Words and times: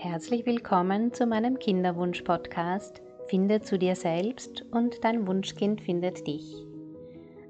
Herzlich 0.00 0.46
willkommen 0.46 1.12
zu 1.12 1.26
meinem 1.26 1.58
Kinderwunsch-Podcast 1.58 3.02
Finde 3.26 3.62
zu 3.62 3.80
dir 3.80 3.96
selbst 3.96 4.64
und 4.70 5.02
dein 5.02 5.26
Wunschkind 5.26 5.80
findet 5.80 6.24
dich. 6.24 6.64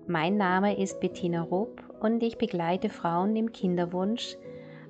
Mein 0.07 0.39
Name 0.39 0.81
ist 0.81 0.99
Bettina 0.99 1.43
Rupp 1.43 1.83
und 2.01 2.23
ich 2.23 2.39
begleite 2.39 2.89
Frauen 2.89 3.37
im 3.37 3.53
Kinderwunsch 3.53 4.35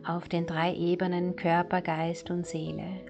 auf 0.07 0.29
den 0.29 0.47
drei 0.47 0.73
Ebenen 0.73 1.35
Körper, 1.35 1.83
Geist 1.83 2.31
und 2.31 2.47
Seele. 2.47 3.01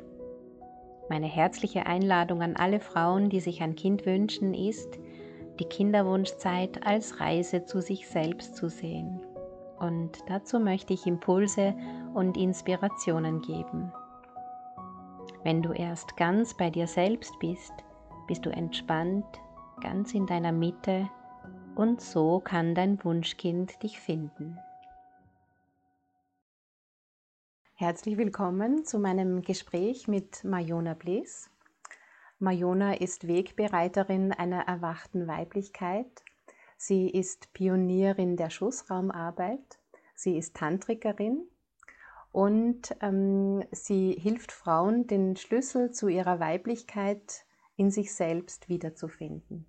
Meine 1.10 1.26
herzliche 1.26 1.84
Einladung 1.84 2.40
an 2.40 2.56
alle 2.56 2.80
Frauen, 2.80 3.28
die 3.28 3.40
sich 3.40 3.60
ein 3.60 3.74
Kind 3.74 4.06
wünschen, 4.06 4.54
ist, 4.54 4.98
die 5.60 5.66
Kinderwunschzeit 5.66 6.86
als 6.86 7.20
Reise 7.20 7.66
zu 7.66 7.82
sich 7.82 8.08
selbst 8.08 8.56
zu 8.56 8.70
sehen. 8.70 9.20
Und 9.78 10.12
dazu 10.26 10.58
möchte 10.58 10.94
ich 10.94 11.06
Impulse 11.06 11.74
und 12.14 12.38
Inspirationen 12.38 13.42
geben. 13.42 13.92
Wenn 15.48 15.62
du 15.62 15.72
erst 15.72 16.18
ganz 16.18 16.52
bei 16.52 16.68
dir 16.68 16.86
selbst 16.86 17.38
bist, 17.38 17.72
bist 18.26 18.44
du 18.44 18.50
entspannt, 18.50 19.24
ganz 19.80 20.12
in 20.12 20.26
deiner 20.26 20.52
Mitte 20.52 21.08
und 21.74 22.02
so 22.02 22.40
kann 22.40 22.74
dein 22.74 23.02
Wunschkind 23.02 23.82
dich 23.82 23.98
finden. 23.98 24.58
Herzlich 27.76 28.18
willkommen 28.18 28.84
zu 28.84 28.98
meinem 28.98 29.40
Gespräch 29.40 30.06
mit 30.06 30.44
Majona 30.44 30.92
Bliss. 30.92 31.50
Majona 32.38 32.96
ist 32.96 33.26
Wegbereiterin 33.26 34.32
einer 34.32 34.68
erwachten 34.68 35.26
Weiblichkeit. 35.28 36.24
Sie 36.76 37.08
ist 37.08 37.54
Pionierin 37.54 38.36
der 38.36 38.50
Schussraumarbeit. 38.50 39.78
Sie 40.14 40.36
ist 40.36 40.56
Tantrikerin 40.56 41.48
und 42.38 42.94
ähm, 43.00 43.64
sie 43.72 44.12
hilft 44.12 44.52
Frauen, 44.52 45.08
den 45.08 45.34
Schlüssel 45.34 45.90
zu 45.90 46.06
ihrer 46.06 46.38
Weiblichkeit 46.38 47.44
in 47.74 47.90
sich 47.90 48.14
selbst 48.14 48.68
wiederzufinden. 48.68 49.66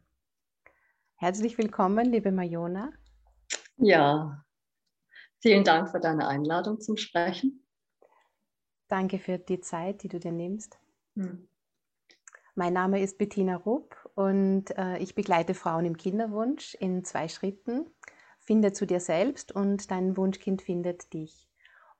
Herzlich 1.16 1.58
willkommen, 1.58 2.06
liebe 2.06 2.32
Majona. 2.32 2.92
Ja, 3.78 4.46
vielen 5.40 5.64
Dank 5.64 5.90
für 5.90 6.00
deine 6.00 6.28
Einladung 6.28 6.80
zum 6.80 6.96
Sprechen. 6.96 7.66
Danke 8.88 9.18
für 9.18 9.40
die 9.40 9.62
Zeit, 9.62 10.04
die 10.04 10.08
du 10.08 10.20
dir 10.20 10.32
nimmst. 10.32 10.78
Hm. 11.16 11.50
Mein 12.54 12.74
Name 12.74 13.02
ist 13.02 13.18
Bettina 13.18 13.56
Rupp 13.56 13.96
und 14.14 14.78
äh, 14.78 15.00
ich 15.00 15.16
begleite 15.16 15.56
Frauen 15.56 15.86
im 15.86 15.98
Kinderwunsch 15.98 16.76
in 16.76 17.04
zwei 17.04 17.30
Schritten. 17.30 17.90
Finde 18.38 18.74
zu 18.74 18.86
dir 18.86 19.00
selbst 19.00 19.52
und 19.52 19.90
dein 19.90 20.16
Wunschkind 20.18 20.62
findet 20.62 21.12
dich. 21.14 21.49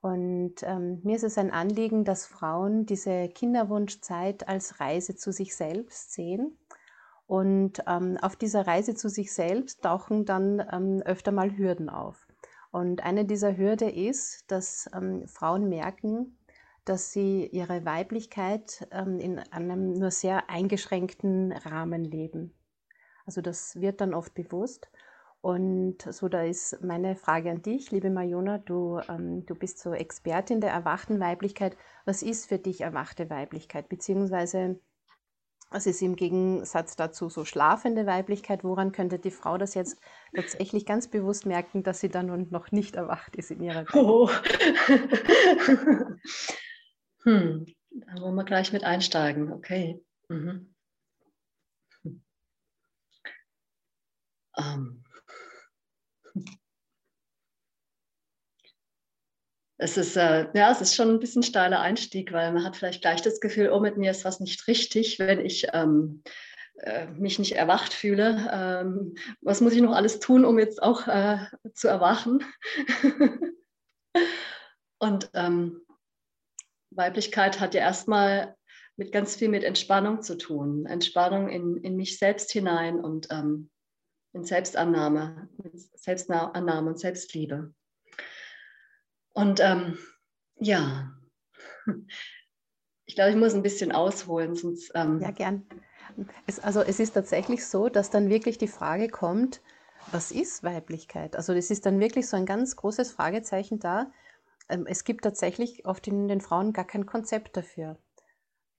Und 0.02 0.56
ähm, 0.64 1.02
mir 1.04 1.18
ist 1.18 1.24
es 1.24 1.38
ein 1.38 1.52
Anliegen, 1.52 2.06
dass 2.06 2.26
Frauen 2.26 2.86
diese 2.86 3.28
Kinderwunschzeit 3.28 4.48
als 4.48 4.80
Reise 4.80 5.16
zu 5.16 5.32
sich 5.32 5.56
selbst 5.56 6.14
sehen. 6.14 6.58
Und 7.28 7.84
ähm, 7.86 8.18
auf 8.22 8.36
dieser 8.36 8.66
Reise 8.66 8.96
zu 8.96 9.10
sich 9.10 9.34
selbst 9.34 9.84
tauchen 9.84 10.26
dann 10.26 10.66
ähm, 10.72 11.02
öfter 11.04 11.32
mal 11.32 11.56
Hürden 11.58 11.90
auf. 11.90 12.28
Und 12.72 13.04
eine 13.04 13.26
dieser 13.26 13.58
Hürden 13.58 13.90
ist, 13.90 14.50
dass 14.52 14.90
ähm, 14.94 15.28
Frauen 15.28 15.70
merken, 15.70 16.38
dass 16.86 17.12
sie 17.12 17.46
ihre 17.46 17.86
Weiblichkeit 17.86 18.88
ähm, 18.92 19.20
in 19.20 19.38
einem 19.38 19.94
nur 19.94 20.12
sehr 20.12 20.50
eingeschränkten 20.50 21.52
Rahmen 21.52 22.04
leben. 22.04 22.54
Also 23.26 23.42
das 23.42 23.80
wird 23.80 24.02
dann 24.02 24.16
oft 24.16 24.34
bewusst. 24.34 24.90
Und 25.42 26.02
so, 26.02 26.28
da 26.28 26.44
ist 26.44 26.84
meine 26.84 27.16
Frage 27.16 27.50
an 27.50 27.62
dich, 27.62 27.92
liebe 27.92 28.10
Majona, 28.10 28.58
du, 28.58 29.00
ähm, 29.08 29.46
du 29.46 29.56
bist 29.56 29.80
so 29.80 29.94
Expertin 29.94 30.60
der 30.60 30.72
erwachten 30.72 31.22
Weiblichkeit. 31.22 31.78
Was 32.06 32.24
ist 32.24 32.48
für 32.48 32.58
dich 32.58 32.82
erwachte 32.82 33.30
Weiblichkeit? 33.30 33.88
Beziehungsweise, 33.88 34.82
was 35.72 35.86
ist 35.86 36.02
im 36.02 36.18
Gegensatz 36.18 36.98
dazu 36.98 37.30
so 37.30 37.46
schlafende 37.46 38.06
Weiblichkeit? 38.06 38.66
Woran 38.66 38.92
könnte 38.92 39.18
die 39.18 39.32
Frau 39.32 39.58
das 39.58 39.76
jetzt 39.76 40.02
tatsächlich 40.36 40.86
ganz 40.86 41.08
bewusst 41.08 41.46
merken, 41.46 41.84
dass 41.84 42.02
sie 42.02 42.10
dann 42.10 42.50
noch 42.50 42.74
nicht 42.74 42.96
erwacht 42.96 43.38
ist 43.38 43.52
in 43.52 43.62
ihrer 43.62 43.86
Welt? 43.86 43.96
Oh. 43.96 44.30
hm, 47.24 47.66
da 47.92 48.22
wollen 48.22 48.36
wir 48.36 48.44
gleich 48.44 48.74
mit 48.74 48.84
einsteigen, 48.84 49.54
okay. 49.54 50.04
Mhm. 50.28 50.76
Hm. 54.58 55.04
Es 59.82 59.96
ist, 59.96 60.18
äh, 60.18 60.48
ja, 60.54 60.72
es 60.72 60.82
ist 60.82 60.94
schon 60.94 61.10
ein 61.10 61.20
bisschen 61.20 61.42
steiler 61.42 61.80
Einstieg, 61.80 62.34
weil 62.34 62.52
man 62.52 62.66
hat 62.66 62.76
vielleicht 62.76 63.02
gleich 63.02 63.22
das 63.22 63.40
Gefühl, 63.40 63.70
oh, 63.72 63.80
mit 63.80 63.96
mir 63.96 64.12
ist 64.12 64.26
was 64.26 64.42
nicht 64.42 64.68
richtig, 64.68 65.20
wenn 65.20 65.40
ich 65.40 65.68
ähm, 65.72 66.22
äh, 66.80 67.08
mich 67.08 67.40
nicht 67.40 67.54
erwacht 67.56 67.94
fühle. 67.94 68.50
Ähm, 68.52 69.16
was 69.40 69.62
muss 69.62 69.72
ich 69.72 69.82
noch 69.82 69.96
alles 69.96 70.20
tun, 70.20 70.44
um 70.44 70.60
jetzt 70.60 70.84
auch 70.84 71.08
äh, 71.08 71.46
zu 71.74 71.88
erwachen? 71.88 72.44
Und 75.00 75.30
ähm, 75.34 75.82
Weiblichkeit 76.92 77.62
hat 77.62 77.74
ja 77.74 77.80
erstmal 77.80 78.58
mit 78.98 79.14
ganz 79.14 79.38
viel 79.38 79.48
mit 79.48 79.64
Entspannung 79.64 80.22
zu 80.22 80.38
tun. 80.38 80.88
Entspannung 80.88 81.48
in, 81.48 81.78
in 81.78 81.96
mich 81.96 82.18
selbst 82.18 82.52
hinein 82.52 83.00
und 83.00 83.28
ähm, 83.32 83.70
in 84.34 84.44
Selbstannahme, 84.44 85.48
Selbstannahme 85.96 86.90
und 86.90 87.00
Selbstliebe. 87.00 87.74
Und 89.40 89.62
ähm, 89.62 89.98
ja, 90.58 91.14
ich 93.06 93.16
glaube, 93.16 93.32
ich 93.32 93.38
muss 93.38 93.54
ein 93.54 93.64
bisschen 93.64 93.94
ausholen, 93.94 94.54
sonst. 94.54 94.92
Ähm 94.96 95.22
ja, 95.22 95.32
gern. 95.32 95.66
Es, 96.46 96.60
also 96.60 96.82
es 96.82 97.00
ist 97.00 97.14
tatsächlich 97.14 97.66
so, 97.66 97.88
dass 97.88 98.10
dann 98.10 98.30
wirklich 98.30 98.58
die 98.58 98.68
Frage 98.68 99.08
kommt, 99.08 99.62
was 100.12 100.32
ist 100.32 100.64
Weiblichkeit? 100.64 101.38
Also 101.38 101.54
es 101.54 101.72
ist 101.72 101.86
dann 101.86 102.02
wirklich 102.02 102.28
so 102.28 102.36
ein 102.36 102.46
ganz 102.46 102.76
großes 102.76 103.14
Fragezeichen 103.14 103.80
da. 103.80 104.12
Ähm, 104.68 104.86
es 104.88 105.06
gibt 105.06 105.24
tatsächlich 105.24 105.86
oft 105.86 106.06
in 106.08 106.28
den 106.28 106.42
Frauen 106.42 106.74
gar 106.74 106.86
kein 106.86 107.06
Konzept 107.06 107.56
dafür. 107.56 107.98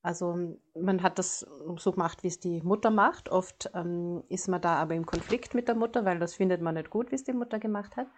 Also 0.02 0.58
man 0.74 1.02
hat 1.02 1.18
das 1.18 1.46
so 1.76 1.92
gemacht, 1.92 2.22
wie 2.22 2.28
es 2.28 2.38
die 2.38 2.60
Mutter 2.60 2.90
macht. 2.90 3.30
Oft 3.30 3.70
ähm, 3.74 4.24
ist 4.28 4.46
man 4.48 4.60
da 4.60 4.74
aber 4.74 4.94
im 4.94 5.06
Konflikt 5.06 5.54
mit 5.54 5.68
der 5.68 5.74
Mutter, 5.74 6.04
weil 6.04 6.18
das 6.18 6.34
findet 6.34 6.60
man 6.60 6.74
nicht 6.74 6.90
gut, 6.90 7.12
wie 7.12 7.16
es 7.16 7.24
die 7.24 7.32
Mutter 7.32 7.58
gemacht 7.58 7.96
hat. 7.96 8.08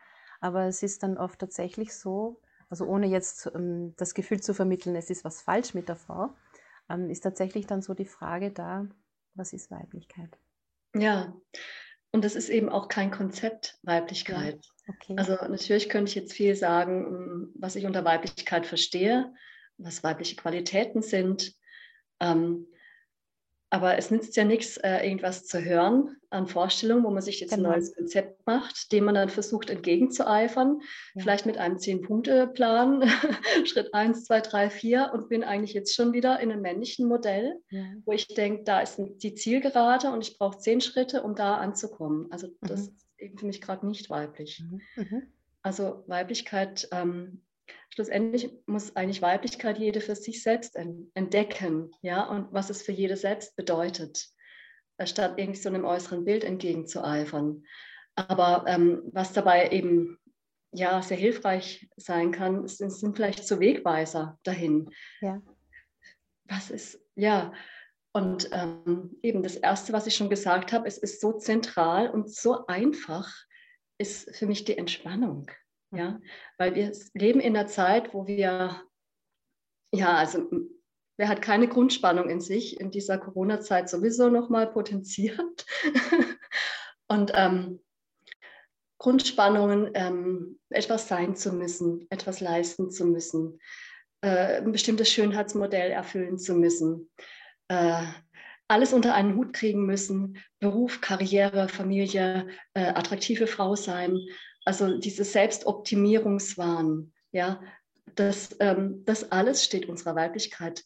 Aber 0.43 0.67
es 0.67 0.83
ist 0.83 1.05
dann 1.05 1.17
oft 1.17 1.39
tatsächlich 1.39 1.95
so, 1.95 2.43
also 2.69 2.85
ohne 2.85 3.07
jetzt 3.07 3.51
ähm, 3.55 3.95
das 3.97 4.13
Gefühl 4.13 4.41
zu 4.41 4.55
vermitteln, 4.55 4.97
es 4.97 5.09
ist 5.09 5.25
was 5.25 5.41
falsch 5.41 5.73
mit 5.73 5.89
der 5.89 5.97
Frau, 5.97 6.35
ähm, 6.91 7.09
ist 7.11 7.21
tatsächlich 7.21 7.67
dann 7.67 7.81
so 7.81 7.95
die 7.95 8.07
Frage 8.07 8.51
da, 8.51 8.89
was 9.35 9.53
ist 9.53 9.71
Weiblichkeit? 9.71 10.37
Ja, 10.95 11.33
und 12.11 12.25
das 12.25 12.35
ist 12.35 12.49
eben 12.49 12.69
auch 12.69 12.89
kein 12.89 13.13
Konzept 13.13 13.79
Weiblichkeit. 13.83 14.61
Okay. 14.89 15.15
Also 15.17 15.35
natürlich 15.35 15.89
könnte 15.89 16.11
ich 16.11 16.17
jetzt 16.17 16.33
viel 16.33 16.57
sagen, 16.57 17.53
was 17.55 17.77
ich 17.77 17.87
unter 17.87 18.05
Weiblichkeit 18.05 18.67
verstehe, 18.67 19.33
was 19.79 20.03
weibliche 20.03 20.35
Qualitäten 20.35 21.03
sind, 21.03 21.55
ähm, 22.19 22.67
aber 23.73 23.97
es 23.97 24.11
nützt 24.11 24.37
ja 24.37 24.45
nichts, 24.45 24.77
äh, 24.77 24.99
irgendwas 25.03 25.47
zu 25.47 25.65
hören 25.65 26.15
an 26.29 26.47
Vorstellungen, 26.47 27.05
wo 27.05 27.11
man 27.11 27.23
sich 27.23 27.41
jetzt 27.41 27.55
genau. 27.55 27.71
ein 27.71 27.77
neues 27.77 27.95
Konzept 27.95 28.47
macht, 28.47 28.93
dem 28.93 29.05
man 29.05 29.15
dann 29.15 29.31
versucht 29.31 29.71
entgegenzueifern, 29.71 30.83
ja. 31.15 31.23
vielleicht 31.23 31.47
mit 31.47 31.57
einem 31.57 31.79
Zehn-Punkte-Plan, 31.79 33.03
Schritt 33.65 33.95
1, 33.95 34.25
2, 34.25 34.41
3, 34.43 34.69
4 34.69 35.11
und 35.15 35.31
bin 35.31 35.43
eigentlich 35.43 35.73
jetzt 35.73 35.95
schon 35.95 36.13
wieder 36.13 36.39
in 36.41 36.53
einem 36.53 36.61
männlichen 36.61 37.09
Modell, 37.09 37.63
ja. 37.71 37.87
wo 38.05 38.13
ich 38.13 38.29
denke, 38.29 38.65
da 38.65 38.81
ist 38.81 39.01
die 39.23 39.35
Zielgerade 39.35 40.13
und 40.13 40.21
ich 40.21 40.37
brauche 40.37 40.59
zehn 40.59 40.83
Schritte, 40.83 41.23
um 41.23 41.35
da 41.35 41.57
anzukommen. 41.57 42.31
Also 42.31 42.49
das 42.61 42.81
mhm. 42.81 42.87
ist 42.89 43.07
eben 43.17 43.39
für 43.39 43.47
mich 43.47 43.63
gerade 43.63 43.87
nicht 43.87 44.11
weiblich. 44.11 44.63
Mhm. 44.63 44.83
Mhm. 44.97 45.23
Also 45.63 46.05
Weiblichkeit 46.09 46.89
ähm, 46.93 47.41
schlussendlich 47.91 48.51
muss 48.67 48.97
eigentlich 48.97 49.23
Weiblichkeit 49.23 49.79
jede 49.79 50.01
für 50.01 50.17
sich 50.17 50.43
selbst 50.43 50.77
entdecken, 51.15 51.91
ja, 52.01 52.25
und 52.25 52.53
was 52.53 52.71
es 52.71 52.83
für 52.83 52.93
jede 52.93 53.17
selbst 53.17 53.57
bedeutet, 53.57 54.29
statt 55.05 55.35
irgendwie 55.37 55.61
so 55.61 55.69
einem 55.69 55.85
äußeren 55.85 56.25
Bild 56.25 56.45
entgegenzueifern. 56.45 57.65
Aber 58.15 58.65
ähm, 58.67 59.03
was 59.13 59.33
dabei 59.33 59.71
eben 59.71 60.19
ja 60.73 61.03
sehr 61.03 61.17
hilfreich 61.17 61.89
sein 61.97 62.33
kann, 62.33 62.67
sind, 62.67 62.91
sind 62.91 63.17
vielleicht 63.17 63.47
so 63.47 63.61
Wegweiser 63.61 64.39
dahin. 64.43 64.91
Ja. 65.21 65.41
Was 66.45 66.71
ist, 66.71 67.01
ja, 67.15 67.53
und 68.13 68.51
ähm, 68.53 69.19
eben 69.23 69.43
das 69.43 69.57
Erste, 69.57 69.93
was 69.93 70.07
ich 70.07 70.15
schon 70.15 70.29
gesagt 70.29 70.73
habe, 70.73 70.87
es 70.87 70.99
ist 70.99 71.21
so 71.21 71.33
zentral 71.33 72.11
und 72.11 72.31
so 72.31 72.67
einfach, 72.67 73.33
ist 73.99 74.35
für 74.37 74.47
mich 74.47 74.65
die 74.65 74.77
Entspannung. 74.77 75.51
Ja, 75.95 76.21
weil 76.57 76.75
wir 76.75 76.93
leben 77.15 77.41
in 77.41 77.57
einer 77.57 77.69
Zeit, 77.69 78.15
wo 78.15 78.27
wir, 78.27 78.83
ja, 79.93 80.15
also 80.17 80.51
wer 81.19 81.29
hat 81.29 81.43
keine 81.43 81.69
Grundspannung 81.69 82.31
in 82.31 82.41
sich, 82.41 82.81
in 82.81 82.91
dieser 82.91 83.19
Corona-Zeit 83.19 83.91
sowieso 83.91 84.31
nochmal 84.31 84.73
potenziert. 84.73 85.67
Und 87.09 87.33
ähm, 87.35 87.81
Grundspannungen, 88.99 89.91
ähm, 89.95 90.61
etwas 90.71 91.09
sein 91.09 91.37
zu 91.37 91.53
müssen, 91.53 92.07
etwas 92.09 92.41
leisten 92.41 92.91
zu 92.91 93.05
müssen, 93.05 93.61
äh, 94.23 94.59
ein 94.59 94.73
bestimmtes 94.73 95.11
Schönheitsmodell 95.11 95.91
erfüllen 95.91 96.39
zu 96.39 96.55
müssen, 96.55 97.11
äh, 97.69 98.05
alles 98.69 98.93
unter 98.93 99.15
einen 99.15 99.37
Hut 99.37 99.53
kriegen 99.53 99.85
müssen, 99.85 100.39
Beruf, 100.59 101.01
Karriere, 101.01 101.69
Familie, 101.69 102.49
äh, 102.75 102.87
attraktive 102.87 103.47
Frau 103.47 103.75
sein. 103.75 104.19
Also 104.65 104.99
dieses 104.99 105.33
Selbstoptimierungswahn, 105.33 107.13
ja, 107.33 107.61
das, 108.15 108.57
ähm, 108.61 109.03
das 109.05 109.31
alles 109.33 109.65
steht 109.65 109.89
unserer 109.89 110.15
Weiblichkeit 110.15 110.85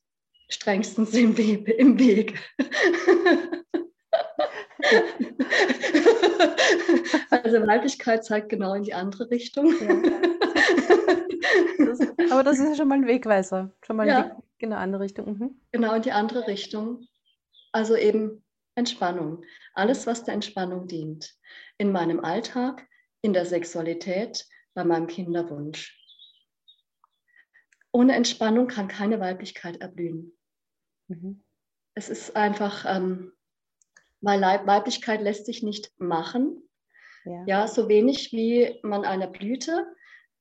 strengstens 0.48 1.12
im, 1.14 1.36
We 1.36 1.72
im 1.72 1.98
Weg. 1.98 2.38
also 7.30 7.66
Weiblichkeit 7.66 8.24
zeigt 8.24 8.48
genau 8.48 8.74
in 8.74 8.84
die 8.84 8.94
andere 8.94 9.28
Richtung. 9.30 9.74
Ja. 9.80 10.00
Das, 11.78 12.00
aber 12.30 12.42
das 12.42 12.58
ist 12.58 12.68
ja 12.68 12.74
schon 12.76 12.88
mal 12.88 12.96
ein 12.96 13.06
Wegweiser. 13.06 13.70
Schon 13.84 13.96
mal 13.96 14.06
ja. 14.06 14.26
Weg 14.26 14.32
in 14.58 14.72
eine 14.72 14.80
andere 14.80 15.02
Richtung. 15.02 15.38
Mhm. 15.38 15.60
Genau 15.72 15.94
in 15.94 16.02
die 16.02 16.12
andere 16.12 16.46
Richtung. 16.46 17.06
Also 17.72 17.96
eben 17.96 18.42
Entspannung. 18.74 19.44
Alles, 19.74 20.06
was 20.06 20.24
der 20.24 20.34
Entspannung 20.34 20.86
dient. 20.86 21.34
In 21.78 21.92
meinem 21.92 22.20
Alltag, 22.20 22.86
in 23.22 23.32
der 23.32 23.46
Sexualität, 23.46 24.46
bei 24.74 24.84
meinem 24.84 25.06
Kinderwunsch. 25.06 25.98
Ohne 27.92 28.14
Entspannung 28.14 28.66
kann 28.68 28.88
keine 28.88 29.20
Weiblichkeit 29.20 29.80
erblühen. 29.80 30.36
Mhm. 31.08 31.42
Es 31.94 32.10
ist 32.10 32.36
einfach, 32.36 32.84
ähm, 32.86 33.32
weil 34.20 34.42
Weiblichkeit 34.42 35.22
lässt 35.22 35.46
sich 35.46 35.62
nicht 35.62 35.92
machen. 35.98 36.62
Ja. 37.24 37.44
ja, 37.46 37.68
so 37.68 37.88
wenig 37.88 38.32
wie 38.32 38.78
man 38.82 39.04
einer 39.04 39.26
Blüte, 39.26 39.86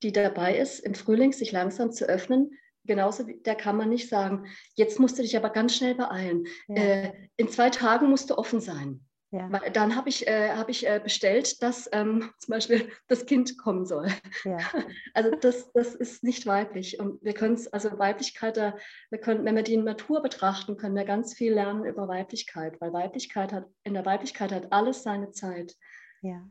die 0.04 0.12
dabei 0.12 0.58
ist, 0.58 0.80
im 0.80 0.94
Frühling 0.94 1.32
sich 1.32 1.52
langsam 1.52 1.92
zu 1.92 2.06
öffnen, 2.06 2.52
genauso, 2.86 3.24
da 3.44 3.56
kann 3.56 3.78
man 3.78 3.90
nicht 3.90 4.10
sagen, 4.10 4.48
jetzt 4.76 5.00
musst 5.00 5.18
du 5.18 5.24
dich 5.24 5.36
aber 5.36 5.50
ganz 5.50 5.76
schnell 5.76 5.96
beeilen. 5.96 6.46
Ja. 6.68 6.76
Äh, 6.76 7.30
in 7.38 7.50
zwei 7.50 7.70
Tagen 7.70 8.10
musst 8.10 8.30
du 8.30 8.38
offen 8.38 8.60
sein. 8.60 9.05
Ja. 9.32 9.50
Dann 9.74 9.96
habe 9.96 10.08
ich, 10.08 10.28
äh, 10.28 10.52
hab 10.52 10.70
ich 10.70 10.88
äh, 10.88 11.02
bestellt, 11.04 11.62
dass 11.62 11.90
ähm, 11.92 12.30
zum 12.40 12.52
Beispiel 12.52 12.90
das 13.08 13.26
Kind 13.26 13.58
kommen 13.58 13.86
soll. 13.86 14.08
Ja. 14.44 14.58
Also 15.14 15.32
das, 15.32 15.72
das 15.72 15.96
ist 15.96 16.24
nicht 16.24 16.46
weiblich. 16.46 17.00
Und 17.00 17.24
wir 17.24 17.34
können 17.34 17.56
es, 17.56 17.68
also 17.72 17.98
Weiblichkeit, 17.98 18.58
wir 18.58 19.20
können, 19.20 19.46
wenn 19.46 19.56
wir 19.56 19.64
die 19.64 19.78
Natur 19.78 20.22
betrachten, 20.22 20.78
können 20.78 20.96
wir 20.96 21.06
ganz 21.06 21.34
viel 21.34 21.54
lernen 21.54 21.86
über 21.86 22.08
Weiblichkeit, 22.08 22.80
weil 22.82 22.92
Weiblichkeit 22.92 23.54
hat, 23.54 23.66
in 23.84 23.94
der 23.94 24.06
Weiblichkeit 24.06 24.52
hat 24.52 24.74
alles 24.74 25.04
seine 25.04 25.32
Zeit. 25.32 25.76
Ja. 26.22 26.46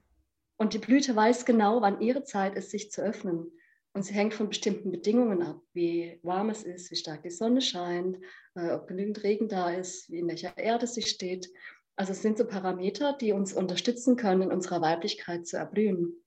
Und 0.56 0.72
die 0.72 0.78
Blüte 0.78 1.14
weiß 1.14 1.44
genau, 1.44 1.82
wann 1.82 2.00
ihre 2.00 2.24
Zeit 2.24 2.54
ist, 2.56 2.70
sich 2.70 2.90
zu 2.90 3.02
öffnen. 3.02 3.50
Und 3.92 4.02
sie 4.02 4.14
hängt 4.14 4.34
von 4.34 4.48
bestimmten 4.48 4.90
Bedingungen 4.90 5.42
ab, 5.42 5.60
wie 5.72 6.18
warm 6.22 6.50
es 6.50 6.64
ist, 6.64 6.90
wie 6.90 6.96
stark 6.96 7.22
die 7.22 7.30
Sonne 7.30 7.60
scheint, 7.60 8.18
äh, 8.56 8.72
ob 8.72 8.88
genügend 8.88 9.22
Regen 9.22 9.48
da 9.48 9.70
ist, 9.70 10.10
wie 10.10 10.18
in 10.18 10.26
welcher 10.26 10.56
Erde 10.58 10.88
sie 10.88 11.02
steht. 11.02 11.48
Also 11.96 12.12
es 12.12 12.22
sind 12.22 12.38
so 12.38 12.46
Parameter, 12.46 13.12
die 13.12 13.32
uns 13.32 13.52
unterstützen 13.52 14.16
können, 14.16 14.42
in 14.42 14.52
unserer 14.52 14.80
Weiblichkeit 14.80 15.46
zu 15.46 15.56
erblühen. 15.56 16.24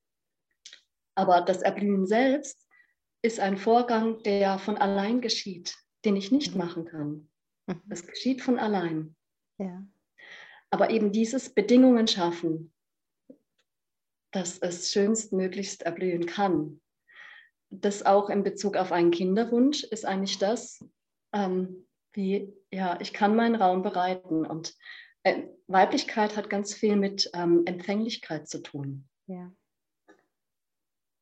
Aber 1.16 1.42
das 1.42 1.62
Erblühen 1.62 2.06
selbst 2.06 2.68
ist 3.22 3.40
ein 3.40 3.58
Vorgang, 3.58 4.22
der 4.24 4.60
von 4.60 4.78
allein 4.78 5.20
geschieht, 5.20 5.76
den 6.06 6.16
ich 6.16 6.32
nicht 6.32 6.54
mhm. 6.54 6.60
machen 6.60 6.86
kann. 6.86 7.30
Mhm. 7.66 7.82
Das 7.86 8.06
geschieht 8.06 8.42
von 8.42 8.60
allein. 8.60 9.16
Ja. 9.58 9.84
Aber 10.70 10.90
eben 10.92 11.12
dieses 11.12 11.54
Bedingungen 11.54 12.08
schaffen, 12.08 12.74
dass 14.32 14.58
es 14.60 14.92
schönstmöglichst 14.92 15.84
erblühen 15.84 16.26
kann. 16.26 16.82
Das 17.70 18.06
auch 18.06 18.30
in 18.30 18.44
Bezug 18.44 18.78
auf 18.78 18.92
einen 18.92 19.12
Kinderwunsch 19.12 19.84
ist 19.84 20.06
eigentlich 20.06 20.38
das, 20.38 20.86
ähm, 21.34 21.88
wie, 22.14 22.54
ja, 22.72 23.00
ich 23.02 23.14
kann 23.14 23.36
meinen 23.36 23.56
Raum 23.56 23.82
bereiten 23.82 24.46
und 24.46 24.76
Weiblichkeit 25.68 26.38
hat 26.38 26.50
ganz 26.50 26.74
viel 26.74 26.96
mit 26.96 27.30
ähm, 27.34 27.64
Empfänglichkeit 27.66 28.48
zu 28.48 28.60
tun. 28.62 29.08
Ja. 29.28 29.52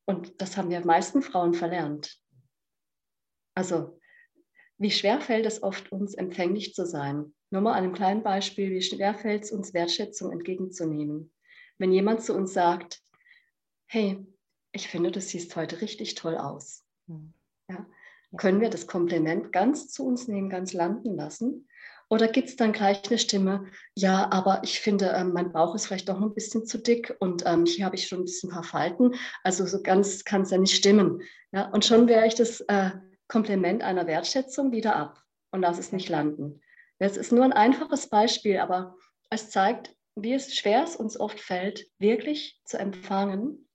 Und 0.05 0.39
das 0.41 0.55
haben 0.55 0.69
wir 0.69 0.85
meisten 0.85 1.21
Frauen 1.21 1.53
verlernt. 1.53 2.19
Also, 3.55 3.99
wie 4.77 4.91
schwer 4.91 5.21
fällt 5.21 5.45
es 5.45 5.63
oft, 5.63 5.91
uns 5.91 6.13
empfänglich 6.13 6.73
zu 6.73 6.85
sein? 6.85 7.33
Nur 7.49 7.61
mal 7.61 7.71
an 7.71 7.85
einem 7.85 7.93
kleinen 7.93 8.23
Beispiel, 8.23 8.69
wie 8.71 8.81
schwer 8.81 9.15
fällt 9.15 9.45
es 9.45 9.51
uns, 9.51 9.73
Wertschätzung 9.73 10.31
entgegenzunehmen. 10.31 11.33
Wenn 11.77 11.91
jemand 11.91 12.21
zu 12.21 12.35
uns 12.35 12.53
sagt, 12.53 13.01
hey, 13.87 14.25
ich 14.71 14.87
finde, 14.89 15.11
du 15.11 15.21
siehst 15.21 15.55
heute 15.55 15.81
richtig 15.81 16.15
toll 16.15 16.37
aus. 16.37 16.85
Hm. 17.07 17.33
Ja? 17.69 17.87
Können 18.37 18.59
wir 18.59 18.69
das 18.69 18.87
Kompliment 18.87 19.53
ganz 19.53 19.89
zu 19.89 20.05
uns 20.05 20.27
nehmen, 20.27 20.49
ganz 20.49 20.73
landen 20.73 21.15
lassen? 21.15 21.67
Oder 22.09 22.27
gibt 22.27 22.49
es 22.49 22.55
dann 22.55 22.71
gleich 22.71 23.01
eine 23.09 23.17
Stimme, 23.17 23.65
ja, 23.95 24.31
aber 24.31 24.61
ich 24.63 24.79
finde, 24.79 25.07
ähm, 25.15 25.33
mein 25.33 25.51
Bauch 25.51 25.73
ist 25.73 25.87
vielleicht 25.87 26.07
doch 26.07 26.21
ein 26.21 26.35
bisschen 26.35 26.65
zu 26.65 26.77
dick 26.77 27.15
und 27.19 27.43
ähm, 27.45 27.65
hier 27.65 27.85
habe 27.85 27.95
ich 27.95 28.07
schon 28.07 28.19
ein 28.19 28.25
bisschen 28.25 28.51
ein 28.51 28.53
paar 28.53 28.63
Falten. 28.63 29.15
Also 29.43 29.65
so 29.65 29.81
ganz 29.81 30.23
kann 30.23 30.43
es 30.43 30.51
ja 30.51 30.57
nicht 30.59 30.75
stimmen. 30.75 31.21
Ja? 31.51 31.69
Und 31.71 31.83
schon 31.83 32.07
wäre 32.07 32.27
ich 32.27 32.35
das 32.35 32.61
äh, 32.61 32.91
Kompliment 33.27 33.81
einer 33.81 34.05
Wertschätzung 34.05 34.71
wieder 34.71 34.95
ab 34.95 35.23
und 35.51 35.61
lasse 35.61 35.79
es 35.79 35.91
nicht 35.91 36.09
landen. 36.09 36.61
Das 36.99 37.17
ist 37.17 37.31
nur 37.31 37.43
ein 37.43 37.53
einfaches 37.53 38.07
Beispiel, 38.07 38.59
aber 38.59 38.95
es 39.31 39.49
zeigt, 39.49 39.95
wie 40.15 40.33
es 40.33 40.55
schwer 40.55 40.83
es 40.83 40.95
uns 40.95 41.19
oft 41.19 41.39
fällt, 41.39 41.87
wirklich 41.97 42.61
zu 42.65 42.77
empfangen, 42.77 43.67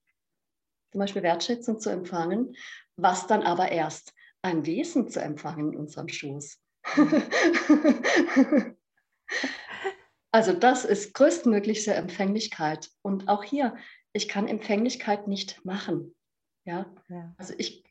zum 0.93 1.01
Beispiel 1.01 1.23
Wertschätzung 1.23 1.81
zu 1.81 1.91
empfangen, 1.91 2.57
was 2.97 3.27
dann 3.27 3.43
aber 3.43 3.71
erst 3.73 4.13
ein 4.43 4.65
Wesen 4.67 5.09
zu 5.09 5.21
empfangen 5.21 5.73
in 5.73 5.79
unserem 5.79 6.09
Schoß. 6.09 6.59
also 10.33 10.53
das 10.53 10.85
ist 10.85 11.15
größtmögliche 11.15 11.95
Empfänglichkeit. 11.95 12.91
Und 13.03 13.29
auch 13.29 13.45
hier, 13.45 13.77
ich 14.13 14.29
kann 14.29 14.49
Empfänglichkeit 14.49 15.29
nicht 15.29 15.65
machen. 15.65 16.15
Ja, 16.65 16.87
ja. 17.09 17.35
also 17.39 17.55
ich, 17.57 17.85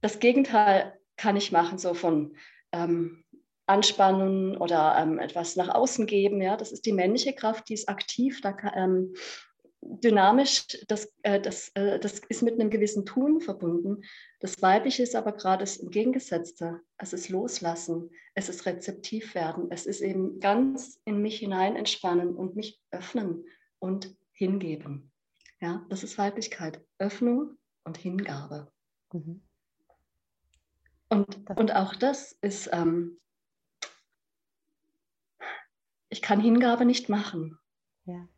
das 0.00 0.18
Gegenteil 0.18 0.98
kann 1.16 1.36
ich 1.36 1.52
machen, 1.52 1.78
so 1.78 1.94
von 1.94 2.36
ähm, 2.72 3.24
Anspannen 3.66 4.56
oder 4.56 4.96
ähm, 4.98 5.18
etwas 5.18 5.56
nach 5.56 5.68
außen 5.68 6.06
geben. 6.06 6.40
Ja, 6.40 6.56
das 6.56 6.72
ist 6.72 6.86
die 6.86 6.92
männliche 6.92 7.34
Kraft, 7.34 7.68
die 7.68 7.74
ist 7.74 7.88
aktiv. 7.88 8.40
Da 8.40 8.52
kann, 8.52 8.72
ähm, 8.76 9.14
dynamisch, 9.80 10.66
das, 10.88 11.12
äh, 11.22 11.40
das, 11.40 11.70
äh, 11.74 11.98
das 11.98 12.20
ist 12.28 12.42
mit 12.42 12.54
einem 12.54 12.70
gewissen 12.70 13.06
Tun 13.06 13.40
verbunden. 13.40 14.02
Das 14.40 14.60
Weibliche 14.62 15.02
ist 15.02 15.14
aber 15.14 15.32
gerade 15.32 15.62
das 15.62 15.78
Entgegengesetzte. 15.78 16.80
Es 16.96 17.12
ist 17.12 17.28
Loslassen, 17.28 18.10
es 18.34 18.48
ist 18.48 18.66
rezeptiv 18.66 19.34
werden, 19.34 19.68
es 19.70 19.86
ist 19.86 20.00
eben 20.00 20.40
ganz 20.40 21.00
in 21.04 21.22
mich 21.22 21.38
hinein 21.38 21.76
entspannen 21.76 22.34
und 22.34 22.56
mich 22.56 22.80
öffnen 22.90 23.44
und 23.78 24.16
hingeben. 24.32 25.10
Ja, 25.60 25.84
das 25.88 26.04
ist 26.04 26.18
Weiblichkeit. 26.18 26.84
Öffnung 26.98 27.56
und 27.84 27.96
Hingabe. 27.96 28.70
Mhm. 29.12 29.42
Und, 31.08 31.50
und 31.56 31.74
auch 31.74 31.94
das 31.94 32.32
ist, 32.42 32.68
ähm, 32.72 33.18
ich 36.10 36.20
kann 36.20 36.40
Hingabe 36.40 36.84
nicht 36.84 37.08
machen. 37.08 37.58
Ja 38.04 38.28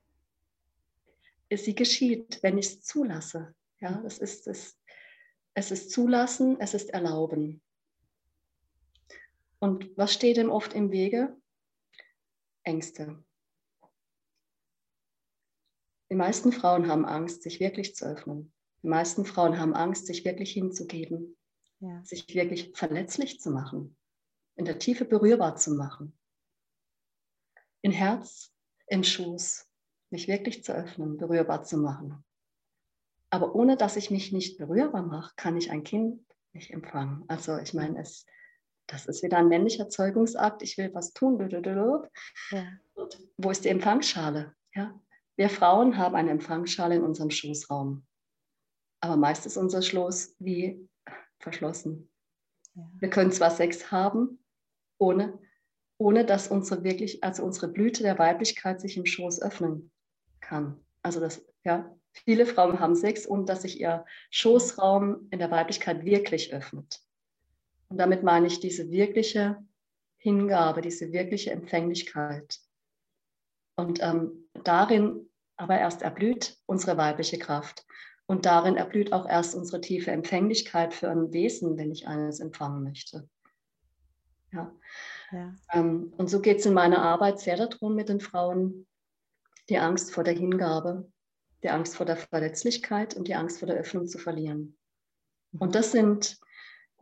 sie 1.56 1.74
geschieht, 1.74 2.42
wenn 2.42 2.58
ich 2.58 2.66
es 2.66 2.82
zulasse. 2.82 3.54
Ja, 3.80 4.00
das 4.02 4.18
ist 4.18 4.46
es. 4.46 4.78
Es 5.54 5.70
ist 5.70 5.90
zulassen, 5.90 6.60
es 6.60 6.74
ist 6.74 6.90
erlauben. 6.90 7.62
Und 9.58 9.96
was 9.96 10.14
steht 10.14 10.36
dem 10.36 10.50
oft 10.50 10.72
im 10.72 10.90
Wege? 10.90 11.36
Ängste. 12.62 13.22
Die 16.10 16.16
meisten 16.16 16.52
Frauen 16.52 16.88
haben 16.88 17.04
Angst, 17.04 17.42
sich 17.42 17.60
wirklich 17.60 17.94
zu 17.94 18.06
öffnen. 18.06 18.52
Die 18.82 18.88
meisten 18.88 19.24
Frauen 19.24 19.58
haben 19.58 19.74
Angst, 19.74 20.06
sich 20.06 20.24
wirklich 20.24 20.52
hinzugeben, 20.52 21.36
ja. 21.80 22.02
sich 22.04 22.34
wirklich 22.34 22.72
verletzlich 22.74 23.40
zu 23.40 23.50
machen, 23.50 23.96
in 24.56 24.64
der 24.64 24.78
Tiefe 24.78 25.04
berührbar 25.04 25.56
zu 25.56 25.74
machen. 25.74 26.18
In 27.82 27.92
Herz, 27.92 28.52
in 28.86 29.04
Schoß, 29.04 29.69
mich 30.10 30.28
wirklich 30.28 30.64
zu 30.64 30.74
öffnen, 30.74 31.16
berührbar 31.16 31.62
zu 31.62 31.78
machen. 31.78 32.24
Aber 33.30 33.54
ohne 33.54 33.76
dass 33.76 33.96
ich 33.96 34.10
mich 34.10 34.32
nicht 34.32 34.58
berührbar 34.58 35.02
mache, 35.02 35.32
kann 35.36 35.56
ich 35.56 35.70
ein 35.70 35.84
Kind 35.84 36.20
nicht 36.52 36.70
empfangen. 36.72 37.24
Also 37.28 37.56
ich 37.58 37.74
meine, 37.74 38.00
es, 38.00 38.26
das 38.88 39.06
ist 39.06 39.22
wieder 39.22 39.38
ein 39.38 39.48
männlicher 39.48 39.88
Zeugungsakt. 39.88 40.62
Ich 40.62 40.76
will 40.76 40.92
was 40.92 41.12
tun. 41.12 41.38
Ja. 42.50 42.66
Und 42.94 43.18
wo 43.36 43.50
ist 43.50 43.64
die 43.64 43.68
Empfangsschale? 43.68 44.54
Ja? 44.74 45.00
Wir 45.36 45.48
Frauen 45.48 45.96
haben 45.96 46.16
eine 46.16 46.30
Empfangsschale 46.30 46.96
in 46.96 47.02
unserem 47.02 47.30
Schoßraum. 47.30 48.04
Aber 49.00 49.16
meist 49.16 49.46
ist 49.46 49.56
unser 49.56 49.80
Schoß 49.80 50.34
wie 50.40 50.88
verschlossen. 51.38 52.10
Ja. 52.74 52.90
Wir 52.98 53.10
können 53.10 53.30
zwar 53.30 53.52
Sex 53.52 53.92
haben, 53.92 54.44
ohne, 54.98 55.38
ohne 55.98 56.26
dass 56.26 56.48
unsere 56.48 56.82
wirklich, 56.82 57.22
also 57.22 57.44
unsere 57.44 57.68
Blüte 57.68 58.02
der 58.02 58.18
Weiblichkeit 58.18 58.80
sich 58.80 58.96
im 58.96 59.06
Schoß 59.06 59.40
öffnen 59.40 59.92
kann. 60.40 60.80
Also 61.02 61.20
das, 61.20 61.44
ja, 61.64 61.94
viele 62.12 62.46
Frauen 62.46 62.80
haben 62.80 62.94
Sex, 62.94 63.28
ohne 63.28 63.44
dass 63.44 63.62
sich 63.62 63.80
ihr 63.80 64.04
Schoßraum 64.30 65.28
in 65.30 65.38
der 65.38 65.50
Weiblichkeit 65.50 66.04
wirklich 66.04 66.52
öffnet. 66.52 67.00
Und 67.88 67.98
damit 67.98 68.22
meine 68.22 68.46
ich 68.46 68.60
diese 68.60 68.90
wirkliche 68.90 69.58
Hingabe, 70.16 70.80
diese 70.80 71.12
wirkliche 71.12 71.50
Empfänglichkeit. 71.50 72.58
Und 73.76 74.02
ähm, 74.02 74.48
darin 74.64 75.30
aber 75.60 75.78
erst 75.78 76.00
erblüht 76.00 76.56
unsere 76.64 76.96
weibliche 76.96 77.38
Kraft. 77.38 77.84
Und 78.26 78.46
darin 78.46 78.76
erblüht 78.76 79.12
auch 79.12 79.28
erst 79.28 79.54
unsere 79.54 79.80
tiefe 79.80 80.10
Empfänglichkeit 80.10 80.94
für 80.94 81.10
ein 81.10 81.32
Wesen, 81.32 81.76
wenn 81.76 81.90
ich 81.90 82.06
eines 82.08 82.40
empfangen 82.40 82.82
möchte. 82.82 83.28
Ja. 84.52 84.74
ja. 85.32 85.54
Ähm, 85.72 86.14
und 86.16 86.30
so 86.30 86.40
geht 86.40 86.60
es 86.60 86.66
in 86.66 86.72
meiner 86.72 87.02
Arbeit 87.02 87.40
sehr 87.40 87.56
darum 87.56 87.94
mit 87.94 88.08
den 88.08 88.20
Frauen, 88.20 88.86
die 89.70 89.78
Angst 89.78 90.12
vor 90.12 90.24
der 90.24 90.34
Hingabe, 90.34 91.10
die 91.62 91.70
Angst 91.70 91.96
vor 91.96 92.04
der 92.04 92.16
Verletzlichkeit 92.16 93.14
und 93.14 93.28
die 93.28 93.34
Angst 93.34 93.60
vor 93.60 93.66
der 93.66 93.76
Öffnung 93.76 94.06
zu 94.06 94.18
verlieren. 94.18 94.76
Und 95.58 95.74
das 95.74 95.92
sind 95.92 96.38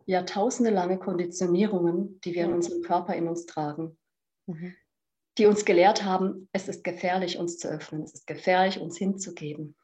jahrtausende 0.06 0.70
lange 0.70 0.98
Konditionierungen, 0.98 2.20
die 2.20 2.34
wir 2.34 2.44
in 2.44 2.52
unserem 2.52 2.82
Körper 2.82 3.14
in 3.14 3.28
uns 3.28 3.46
tragen, 3.46 3.98
mhm. 4.46 4.74
die 5.36 5.46
uns 5.46 5.64
gelehrt 5.64 6.04
haben, 6.04 6.48
es 6.52 6.68
ist 6.68 6.84
gefährlich, 6.84 7.38
uns 7.38 7.58
zu 7.58 7.68
öffnen, 7.68 8.02
es 8.02 8.14
ist 8.14 8.26
gefährlich, 8.26 8.80
uns 8.80 8.96
hinzugeben. 8.96 9.76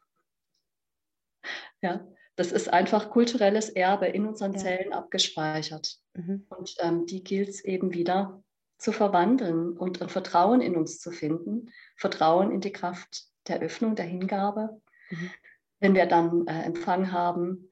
Ja, 1.81 2.07
das 2.35 2.51
ist 2.51 2.69
einfach 2.73 3.11
kulturelles 3.11 3.69
Erbe 3.69 4.07
in 4.07 4.25
unseren 4.25 4.53
ja. 4.53 4.59
Zellen 4.59 4.93
abgespeichert. 4.93 5.99
Mhm. 6.13 6.45
Und 6.49 6.75
ähm, 6.79 7.05
die 7.05 7.23
gilt 7.23 7.49
es 7.49 7.63
eben 7.63 7.93
wieder 7.93 8.43
zu 8.77 8.91
verwandeln 8.91 9.77
und 9.77 10.01
ein 10.01 10.09
Vertrauen 10.09 10.61
in 10.61 10.75
uns 10.75 10.99
zu 10.99 11.11
finden, 11.11 11.71
Vertrauen 11.95 12.51
in 12.51 12.61
die 12.61 12.71
Kraft 12.71 13.25
der 13.47 13.61
Öffnung, 13.61 13.95
der 13.95 14.05
Hingabe. 14.05 14.81
Mhm. 15.09 15.31
Wenn 15.79 15.95
wir 15.95 16.05
dann 16.05 16.47
äh, 16.47 16.63
Empfang 16.63 17.11
haben, 17.11 17.71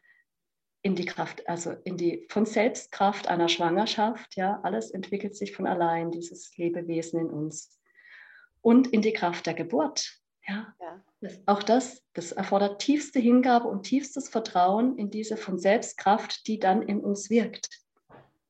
in 0.84 0.96
die 0.96 1.06
Kraft, 1.06 1.48
also 1.48 1.72
in 1.86 1.96
die 1.96 2.28
von 2.30 2.46
Selbstkraft 2.46 3.30
einer 3.30 3.48
Schwangerschaft, 3.48 4.36
ja, 4.36 4.60
alles 4.64 4.92
entwickelt 4.92 5.36
sich 5.36 5.56
von 5.56 5.66
allein, 5.66 6.12
dieses 6.12 6.56
Lebewesen 6.58 7.22
in 7.22 7.30
uns. 7.30 7.80
Und 8.62 8.88
in 8.88 9.02
die 9.02 9.14
Kraft 9.14 9.46
der 9.46 9.54
Geburt, 9.54 10.20
ja. 10.48 10.76
ja. 10.82 11.02
Das, 11.22 11.40
auch 11.46 11.64
das, 11.64 12.04
das 12.12 12.34
erfordert 12.34 12.82
tiefste 12.82 13.20
Hingabe 13.20 13.70
und 13.70 13.84
tiefstes 13.84 14.28
Vertrauen 14.28 14.98
in 14.98 15.10
diese 15.10 15.38
von 15.38 15.58
Selbstkraft, 15.58 16.48
die 16.48 16.60
dann 16.60 16.82
in 16.82 17.00
uns 17.00 17.30
wirkt. 17.30 17.70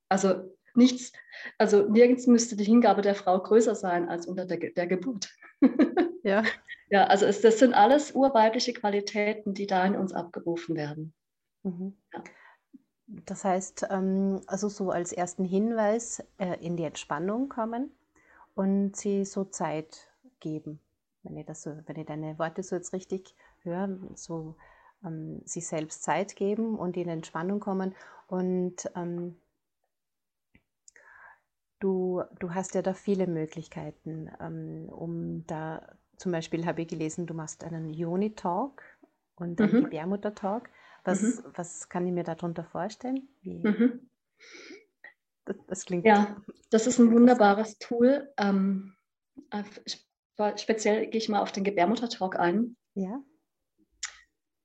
Also 0.10 0.53
nichts, 0.76 1.12
also 1.58 1.88
nirgends 1.90 2.28
müsste 2.28 2.56
die 2.56 2.64
Hingabe 2.64 3.02
der 3.02 3.16
Frau 3.16 3.40
größer 3.40 3.76
sein 3.76 4.10
als 4.10 4.26
unter 4.28 4.46
der, 4.46 4.58
der 4.58 4.88
Geburt. 4.88 5.30
Ja. 6.26 6.42
Ja, 6.90 7.08
also 7.08 7.26
es, 7.26 7.42
das 7.42 7.60
sind 7.60 7.74
alles 7.74 8.14
urweibliche 8.14 8.72
Qualitäten, 8.72 9.54
die 9.54 9.68
da 9.68 9.86
in 9.86 9.98
uns 9.98 10.14
abgerufen 10.14 10.78
werden. 10.78 11.14
Mhm. 11.64 11.98
Ja. 12.14 12.24
Das 13.26 13.44
heißt, 13.44 13.88
ähm, 13.90 14.42
also 14.48 14.70
so 14.70 14.90
als 14.92 15.12
ersten 15.12 15.44
Hinweis 15.44 16.24
äh, 16.38 16.58
in 16.66 16.78
die 16.78 16.86
Entspannung 16.86 17.50
kommen 17.50 17.92
und 18.56 18.96
sie 18.96 19.26
so 19.26 19.44
Zeit 19.44 20.10
geben. 20.40 20.80
Wenn 21.24 21.38
ich, 21.38 21.46
das 21.46 21.64
so, 21.64 21.72
wenn 21.86 21.98
ich 21.98 22.06
deine 22.06 22.40
Worte 22.40 22.64
so 22.64 22.76
jetzt 22.76 22.94
richtig 22.94 23.36
höre, 23.62 23.98
so 24.16 24.56
ähm, 25.06 25.42
sich 25.46 25.68
selbst 25.68 26.04
Zeit 26.04 26.36
geben 26.36 26.78
und 26.78 26.98
in 26.98 27.10
Entspannung 27.10 27.60
kommen. 27.60 27.96
Und 28.28 28.90
ähm, 28.96 29.38
du, 31.84 32.24
du 32.40 32.54
hast 32.54 32.76
ja 32.76 32.82
da 32.82 32.94
viele 32.94 33.28
Möglichkeiten, 33.28 34.32
ähm, 34.40 34.88
um 34.90 35.46
da 35.48 35.86
zum 36.18 36.32
Beispiel 36.32 36.66
habe 36.66 36.84
ich 36.84 36.88
gelesen, 36.88 37.28
du 37.28 37.34
machst 37.34 37.64
einen 37.64 37.90
Joni-Talk 37.90 38.82
und 39.36 39.60
einen 39.60 39.72
mhm. 39.72 39.84
Gebärmutter-Talk. 39.86 40.70
Was, 41.04 41.22
mhm. 41.22 41.44
was 41.56 41.90
kann 41.90 42.08
ich 42.08 42.14
mir 42.14 42.24
darunter 42.24 42.64
vorstellen? 42.64 43.28
Mhm. 43.42 44.10
Das, 45.44 45.58
das, 45.68 45.86
klingt. 45.86 46.06
Ja, 46.06 46.38
das 46.70 46.88
ist 46.88 47.00
ein 47.00 47.12
wunderbares 47.12 47.78
Tool. 47.78 48.32
Ähm, 48.38 48.96
äh, 49.50 49.64
speziell 50.56 51.08
gehe 51.08 51.20
ich 51.20 51.28
mal 51.28 51.42
auf 51.42 51.52
den 51.52 51.66
Gebärmutter-Talk 51.66 52.40
ein. 52.40 52.78
Ja. 52.94 53.22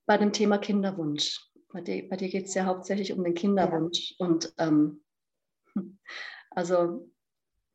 Bei 0.07 0.17
dem 0.17 0.33
Thema 0.33 0.59
Kinderwunsch. 0.59 1.51
Bei 1.73 1.81
dir, 1.81 2.09
bei 2.09 2.17
dir 2.17 2.29
geht 2.29 2.47
es 2.47 2.55
ja 2.55 2.67
hauptsächlich 2.67 3.13
um 3.13 3.25
den 3.25 3.35
Kinderwunsch. 3.35 4.15
Ja. 4.19 4.27
Und 4.27 4.55
ähm, 4.59 5.03
also 6.59 7.09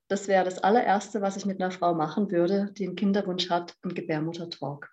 das 0.09 0.27
wäre 0.27 0.43
das 0.43 0.59
allererste, 0.59 1.21
was 1.21 1.37
ich 1.37 1.45
mit 1.45 1.61
einer 1.61 1.71
Frau 1.71 1.93
machen 1.93 2.29
würde, 2.31 2.73
die 2.77 2.85
einen 2.85 2.97
Kinderwunsch 2.97 3.49
hat, 3.49 3.77
ein 3.81 3.93
Gebärmutter-Talk. 3.93 4.89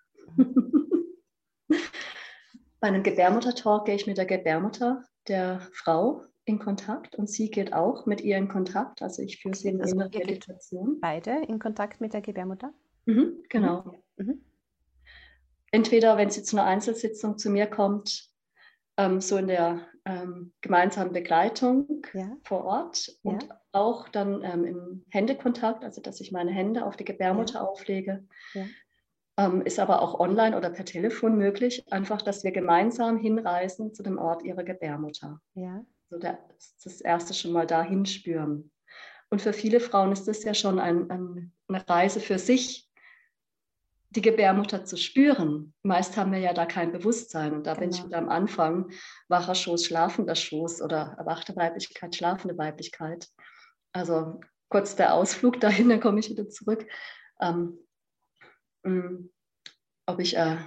Bei 2.79 2.87
einem 2.87 3.03
Gebärmutter-Talk 3.03 3.87
gehe 3.87 3.97
ich 3.97 4.07
mit 4.07 4.17
der 4.17 4.27
Gebärmutter 4.27 5.03
der 5.27 5.67
Frau 5.73 6.23
in 6.45 6.61
Kontakt 6.61 7.17
und 7.17 7.29
sie 7.29 7.51
geht 7.51 7.73
auch 7.73 8.07
mit 8.07 8.21
ihr 8.21 8.37
in 8.37 8.47
Kontakt. 8.47 9.03
Also 9.03 9.23
ich 9.23 9.43
führe 9.43 9.57
sie 9.57 9.71
in 9.71 9.81
also 9.81 9.97
innere 9.97 10.11
Meditation. 10.17 11.01
Beide 11.01 11.43
in 11.49 11.59
Kontakt 11.59 12.01
mit 12.01 12.15
der 12.15 12.21
Gebärmutter? 12.21 12.73
Mhm, 13.07 13.43
genau. 13.49 14.03
Mhm. 14.19 14.27
mhm. 14.27 14.45
Entweder, 15.73 16.17
wenn 16.17 16.31
sie 16.31 16.45
zu 16.45 16.57
einer 16.57 16.67
Einzelsitzung 16.67 17.39
zu 17.39 17.51
mir 17.51 17.67
kommt, 17.67 18.31
ähm, 18.97 19.21
so 19.21 19.37
in 19.37 19.49
der 19.49 19.81
ähm, 20.05 20.53
gemeinsamen 20.61 21.13
Begleitung 21.13 22.03
ja. 22.15 22.37
vor 22.45 22.65
Ort 22.65 23.19
und 23.23 23.43
ja. 23.43 23.60
Auch 23.73 24.09
dann 24.09 24.43
ähm, 24.43 24.65
im 24.65 25.05
Händekontakt, 25.11 25.85
also 25.85 26.01
dass 26.01 26.21
ich 26.21 26.33
meine 26.33 26.51
Hände 26.51 26.85
auf 26.85 26.97
die 26.97 27.05
Gebärmutter 27.05 27.61
ja. 27.61 27.63
auflege. 27.63 28.27
Ähm, 29.37 29.63
ist 29.63 29.79
aber 29.79 30.03
auch 30.03 30.19
online 30.19 30.57
oder 30.57 30.71
per 30.71 30.85
Telefon 30.85 31.39
möglich, 31.39 31.91
einfach, 31.93 32.21
dass 32.21 32.45
wir 32.45 32.51
gemeinsam 32.51 33.17
hinreisen 33.17 33.95
zu 33.95 34.03
dem 34.03 34.19
Ort 34.19 34.43
ihrer 34.43 34.65
Gebärmutter. 34.65 35.41
Ja. 35.55 35.85
So 36.11 36.19
der, 36.19 36.39
das 36.83 37.01
erste 37.01 37.33
schon 37.35 37.53
mal 37.53 37.67
da 37.67 37.83
hinspüren. 37.83 38.71
Und 39.31 39.41
für 39.41 39.53
viele 39.53 39.79
Frauen 39.79 40.13
ist 40.13 40.27
das 40.27 40.43
ja 40.43 40.55
schon 40.55 40.81
ein, 40.81 41.09
ein, 41.11 41.53
eine 41.69 41.89
Reise 41.89 42.19
für 42.19 42.39
sich, 42.39 42.91
die 44.11 44.23
Gebärmutter 44.23 44.85
zu 44.85 44.97
spüren. 44.97 45.73
Meist 45.83 46.17
haben 46.17 46.33
wir 46.33 46.41
ja 46.41 46.53
da 46.53 46.67
kein 46.67 46.91
Bewusstsein. 46.91 47.55
Und 47.55 47.67
da 47.67 47.75
genau. 47.75 47.81
bin 47.81 47.91
ich 47.91 47.97
genau. 47.99 48.09
wieder 48.09 48.19
am 48.19 48.29
Anfang, 48.29 48.91
wacher 49.29 49.55
Schoß, 49.55 49.85
schlafender 49.85 50.35
Schoß 50.35 50.83
oder 50.83 51.15
erwachte 51.17 51.55
Weiblichkeit, 51.55 52.17
schlafende 52.17 52.59
Weiblichkeit. 52.59 53.29
Also 53.93 54.41
kurz 54.69 54.97
der 54.97 55.15
Ausflug 55.15 55.61
dahin, 55.61 55.89
dann 55.89 56.01
komme 56.01 56.21
ich 56.21 56.31
wieder 56.31 56.49
zurück. 56.49 56.87
Ähm, 57.41 57.79
mm, 58.85 59.31
ob 60.07 60.21
ich 60.21 60.37
äh, 60.37 60.59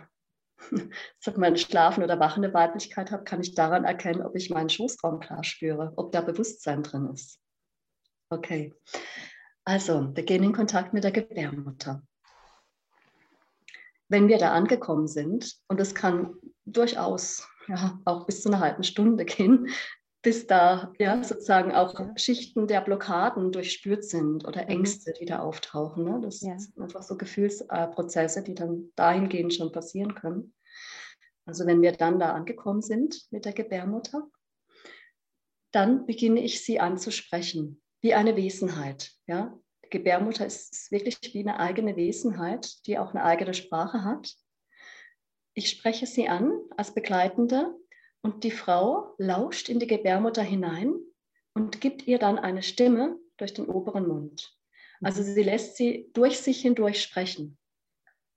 sag 1.19 1.37
mal, 1.37 1.47
eine 1.47 1.57
schlafende 1.57 2.05
oder 2.05 2.19
wachende 2.19 2.53
Weiblichkeit 2.53 3.11
habe, 3.11 3.23
kann 3.23 3.41
ich 3.41 3.55
daran 3.55 3.85
erkennen, 3.85 4.21
ob 4.21 4.35
ich 4.35 4.49
meinen 4.49 4.69
Schoßraum 4.69 5.19
klar 5.19 5.43
spüre, 5.43 5.93
ob 5.95 6.11
da 6.11 6.21
Bewusstsein 6.21 6.83
drin 6.83 7.09
ist. 7.13 7.39
Okay, 8.29 8.73
also 9.63 10.15
wir 10.15 10.23
gehen 10.23 10.43
in 10.43 10.53
Kontakt 10.53 10.93
mit 10.93 11.03
der 11.03 11.11
Gebärmutter 11.11 12.01
wenn 14.13 14.27
wir 14.27 14.37
da 14.37 14.53
angekommen 14.53 15.07
sind, 15.07 15.55
und 15.67 15.79
das 15.79 15.95
kann 15.95 16.35
durchaus 16.65 17.47
ja, 17.67 17.99
auch 18.05 18.27
bis 18.27 18.43
zu 18.43 18.49
einer 18.49 18.59
halben 18.59 18.83
Stunde 18.83 19.25
gehen, 19.25 19.69
bis 20.23 20.47
da 20.47 20.93
ja, 20.99 21.21
sozusagen 21.21 21.73
auch 21.73 21.93
Schichten 22.15 22.65
der 22.65 22.81
Blockaden 22.81 23.51
durchspürt 23.51 24.05
sind 24.05 24.47
oder 24.47 24.63
mhm. 24.63 24.69
Ängste, 24.69 25.13
die 25.19 25.25
da 25.25 25.39
auftauchen. 25.39 26.05
Ne? 26.05 26.21
Das 26.23 26.41
ja. 26.41 26.57
sind 26.57 26.79
einfach 26.79 27.03
so 27.03 27.17
Gefühlsprozesse, 27.17 28.41
die 28.41 28.55
dann 28.55 28.89
dahingehend 28.95 29.53
schon 29.53 29.71
passieren 29.71 30.15
können. 30.15 30.55
Also 31.45 31.67
wenn 31.67 31.81
wir 31.81 31.91
dann 31.91 32.19
da 32.19 32.31
angekommen 32.31 32.81
sind 32.81 33.27
mit 33.31 33.43
der 33.43 33.51
Gebärmutter, 33.51 34.27
dann 35.71 36.05
beginne 36.05 36.39
ich 36.39 36.63
sie 36.63 36.79
anzusprechen, 36.79 37.81
wie 38.01 38.13
eine 38.13 38.37
Wesenheit. 38.37 39.11
Ja? 39.27 39.59
Gebärmutter 39.89 40.45
ist 40.45 40.89
wirklich 40.89 41.17
wie 41.33 41.41
eine 41.41 41.59
eigene 41.59 41.97
Wesenheit, 41.97 42.87
die 42.87 42.97
auch 42.97 43.09
eine 43.09 43.25
eigene 43.25 43.53
Sprache 43.53 44.05
hat. 44.05 44.33
Ich 45.53 45.69
spreche 45.69 46.05
sie 46.05 46.29
an 46.29 46.53
als 46.77 46.93
Begleitende 46.93 47.75
und 48.23 48.43
die 48.43 48.51
Frau 48.51 49.13
lauscht 49.17 49.69
in 49.69 49.79
die 49.79 49.87
Gebärmutter 49.87 50.41
hinein 50.41 50.95
und 51.53 51.81
gibt 51.81 52.07
ihr 52.07 52.17
dann 52.17 52.39
eine 52.39 52.63
Stimme 52.63 53.19
durch 53.37 53.53
den 53.53 53.67
oberen 53.67 54.07
Mund. 54.07 54.57
Also 55.01 55.21
mhm. 55.21 55.25
sie 55.25 55.43
lässt 55.43 55.75
sie 55.75 56.09
durch 56.13 56.39
sich 56.39 56.61
hindurch 56.61 57.01
sprechen. 57.01 57.57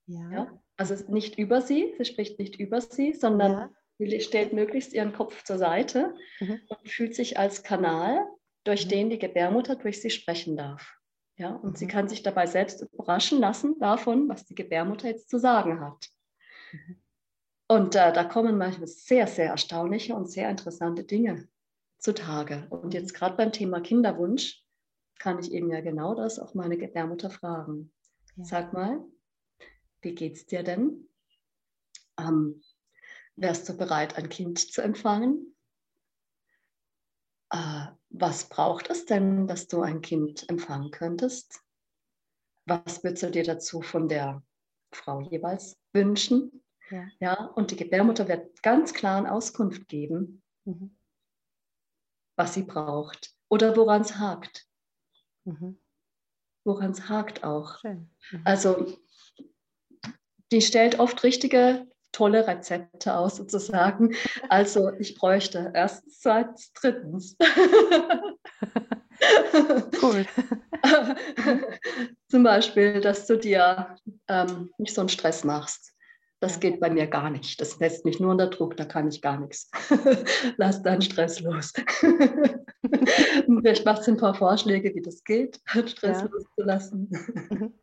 Ja. 0.07 0.31
ja? 0.31 0.63
Also 0.77 0.95
nicht 1.11 1.39
über 1.39 1.63
sie, 1.63 1.95
sie 1.97 2.05
spricht 2.05 2.39
nicht 2.39 2.57
über 2.57 2.81
sie, 2.81 3.15
sondern 3.15 3.53
ja. 3.53 3.71
sie 3.99 4.21
stellt 4.21 4.53
möglichst 4.53 4.93
ihren 4.93 5.13
Kopf 5.13 5.45
zur 5.45 5.59
Seite 5.59 6.15
mhm. 6.41 6.61
und 6.69 6.89
fühlt 6.89 7.15
sich 7.15 7.39
als 7.39 7.63
Kanal, 7.63 8.27
durch 8.65 8.87
mhm. 8.87 8.91
den 8.91 9.11
die 9.11 9.19
Gebärmutter 9.19 9.77
durch 9.77 10.03
sie 10.03 10.11
sprechen 10.11 10.57
darf. 10.57 10.95
Ja, 11.39 11.55
und 11.55 11.73
mhm. 11.73 11.77
sie 11.77 11.87
kann 11.87 12.09
sich 12.09 12.23
dabei 12.23 12.47
selbst 12.47 12.83
überraschen 12.93 13.39
lassen 13.39 13.79
davon, 13.79 14.29
was 14.29 14.45
die 14.45 14.55
Gebärmutter 14.55 15.09
jetzt 15.09 15.31
zu 15.31 15.39
sagen 15.39 15.81
hat. 15.81 16.09
Und 17.69 17.95
äh, 17.95 18.13
da 18.13 18.25
kommen 18.25 18.59
manchmal 18.59 18.87
sehr, 18.87 19.27
sehr 19.27 19.51
erstaunliche 19.51 20.15
und 20.15 20.31
sehr 20.31 20.49
interessante 20.51 21.05
Dinge 21.05 21.49
zutage. 21.99 22.67
Und 22.71 22.95
jetzt 22.95 23.15
gerade 23.15 23.37
beim 23.37 23.53
Thema 23.53 23.81
Kinderwunsch 23.81 24.63
kann 25.19 25.39
ich 25.39 25.51
eben 25.51 25.71
ja 25.71 25.81
genau 25.81 26.15
das 26.15 26.39
auch 26.39 26.55
meine 26.55 26.77
Gebärmutter 26.77 27.31
fragen. 27.31 27.93
Ja. 28.37 28.45
Sag 28.45 28.73
mal, 28.73 29.05
wie 30.03 30.15
geht's 30.15 30.47
dir 30.47 30.63
denn? 30.63 31.09
Ähm, 32.19 32.63
wärst 33.35 33.69
du 33.69 33.77
bereit, 33.77 34.17
ein 34.17 34.29
Kind 34.29 34.59
zu 34.59 34.83
empfangen? 34.83 35.57
äh, 37.51 37.87
was 38.11 38.49
braucht 38.49 38.91
es 38.91 39.07
denn, 39.07 39.47
dass 39.47 39.69
du 39.69 39.83
ein 39.83 40.01
Kind 40.01 40.49
empfangen 40.49 40.91
könntest? 40.91 41.61
Was 42.67 43.05
würdest 43.05 43.23
du 43.23 43.31
dir 43.31 43.45
dazu 43.45 43.83
von 43.83 44.09
der 44.09 44.43
Frau 44.93 45.21
jeweils 45.21 45.79
wünschen? 45.93 46.63
Ja. 46.91 47.09
ja 47.21 47.45
und 47.55 47.71
die 47.71 47.77
Gebärmutter 47.77 48.29
wird 48.29 48.63
ganz 48.63 48.95
klar 48.95 49.19
eine 49.19 49.33
Auskunft 49.33 49.89
geben, 49.89 50.43
mhm. 50.65 50.97
was 52.37 52.55
sie 52.55 52.63
braucht 52.63 53.35
oder 53.49 53.77
woran 53.77 54.03
es 54.03 54.19
hakt. 54.19 54.67
Mhm. 55.45 55.79
Woran 56.65 56.91
es 56.91 57.09
hakt 57.09 57.45
auch. 57.45 57.83
Mhm. 57.83 58.09
Also 58.45 58.99
die 60.53 60.63
stellt 60.63 60.99
oft 60.99 61.23
richtige 61.23 61.87
tolle 62.13 62.47
Rezepte 62.47 63.17
aus 63.17 63.37
sozusagen. 63.37 64.15
Also 64.49 64.93
ich 64.95 65.17
bräuchte 65.17 65.71
erstens, 65.75 66.21
zweitens, 66.21 66.73
drittens. 66.73 67.37
cool. 70.03 70.27
Zum 72.29 72.43
Beispiel, 72.43 73.01
dass 73.01 73.27
du 73.27 73.37
dir 73.37 73.97
ähm, 74.29 74.71
nicht 74.79 74.95
so 74.95 75.03
einen 75.03 75.11
Stress 75.11 75.45
machst. 75.45 75.96
Das 76.41 76.61
geht 76.61 76.81
bei 76.81 76.91
mir 76.91 77.07
gar 77.07 77.31
nicht. 77.31 77.61
Das 77.61 77.79
lässt 77.79 78.05
mich 78.05 78.21
nur 78.21 78.31
unter 78.31 78.49
Druck, 78.49 78.77
da 78.77 78.85
kann 78.85 79.09
ich 79.09 79.23
gar 79.23 79.41
nichts. 79.41 79.71
Lass 80.59 80.83
deinen 80.83 81.01
Stress 81.01 81.41
los. 81.41 81.73
Vielleicht 83.47 83.87
machst 83.87 84.07
du 84.07 84.13
ein 84.13 84.17
paar 84.19 84.35
Vorschläge, 84.35 84.95
wie 84.95 85.01
das 85.01 85.25
geht, 85.25 85.61
Stress 85.67 86.23
ja. 86.23 86.29
loszulassen. 86.31 87.11
Mhm. 87.51 87.75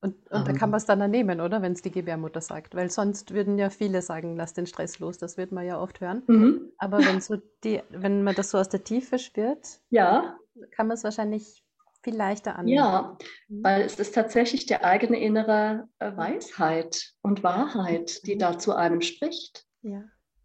Und, 0.00 0.14
und 0.30 0.46
da 0.46 0.52
kann 0.52 0.70
man 0.70 0.78
es 0.78 0.86
dann 0.86 1.10
nehmen, 1.10 1.40
oder? 1.40 1.60
Wenn 1.60 1.72
es 1.72 1.82
die 1.82 1.90
Gebärmutter 1.90 2.40
sagt. 2.40 2.76
Weil 2.76 2.88
sonst 2.88 3.34
würden 3.34 3.58
ja 3.58 3.68
viele 3.68 4.00
sagen, 4.00 4.36
lass 4.36 4.54
den 4.54 4.66
Stress 4.66 5.00
los. 5.00 5.18
Das 5.18 5.36
wird 5.36 5.50
man 5.50 5.66
ja 5.66 5.80
oft 5.80 6.00
hören. 6.00 6.22
Mhm. 6.28 6.72
Aber 6.78 6.98
wenn, 6.98 7.20
so 7.20 7.36
die, 7.64 7.82
wenn 7.90 8.22
man 8.22 8.36
das 8.36 8.52
so 8.52 8.58
aus 8.58 8.68
der 8.68 8.84
Tiefe 8.84 9.18
spürt, 9.18 9.80
ja. 9.90 10.38
kann 10.70 10.86
man 10.86 10.96
es 10.96 11.02
wahrscheinlich 11.02 11.64
viel 12.02 12.16
leichter 12.16 12.56
annehmen. 12.56 12.76
Ja, 12.76 13.18
mhm. 13.48 13.64
weil 13.64 13.82
es 13.82 13.98
ist 13.98 14.14
tatsächlich 14.14 14.66
die 14.66 14.76
eigene 14.76 15.20
innere 15.20 15.88
äh, 15.98 16.16
Weisheit 16.16 17.12
und 17.22 17.42
Wahrheit, 17.42 18.26
die 18.26 18.34
mhm. 18.34 18.38
da 18.38 18.58
zu 18.58 18.74
einem 18.74 19.00
spricht. 19.00 19.66
Ja. 19.82 20.04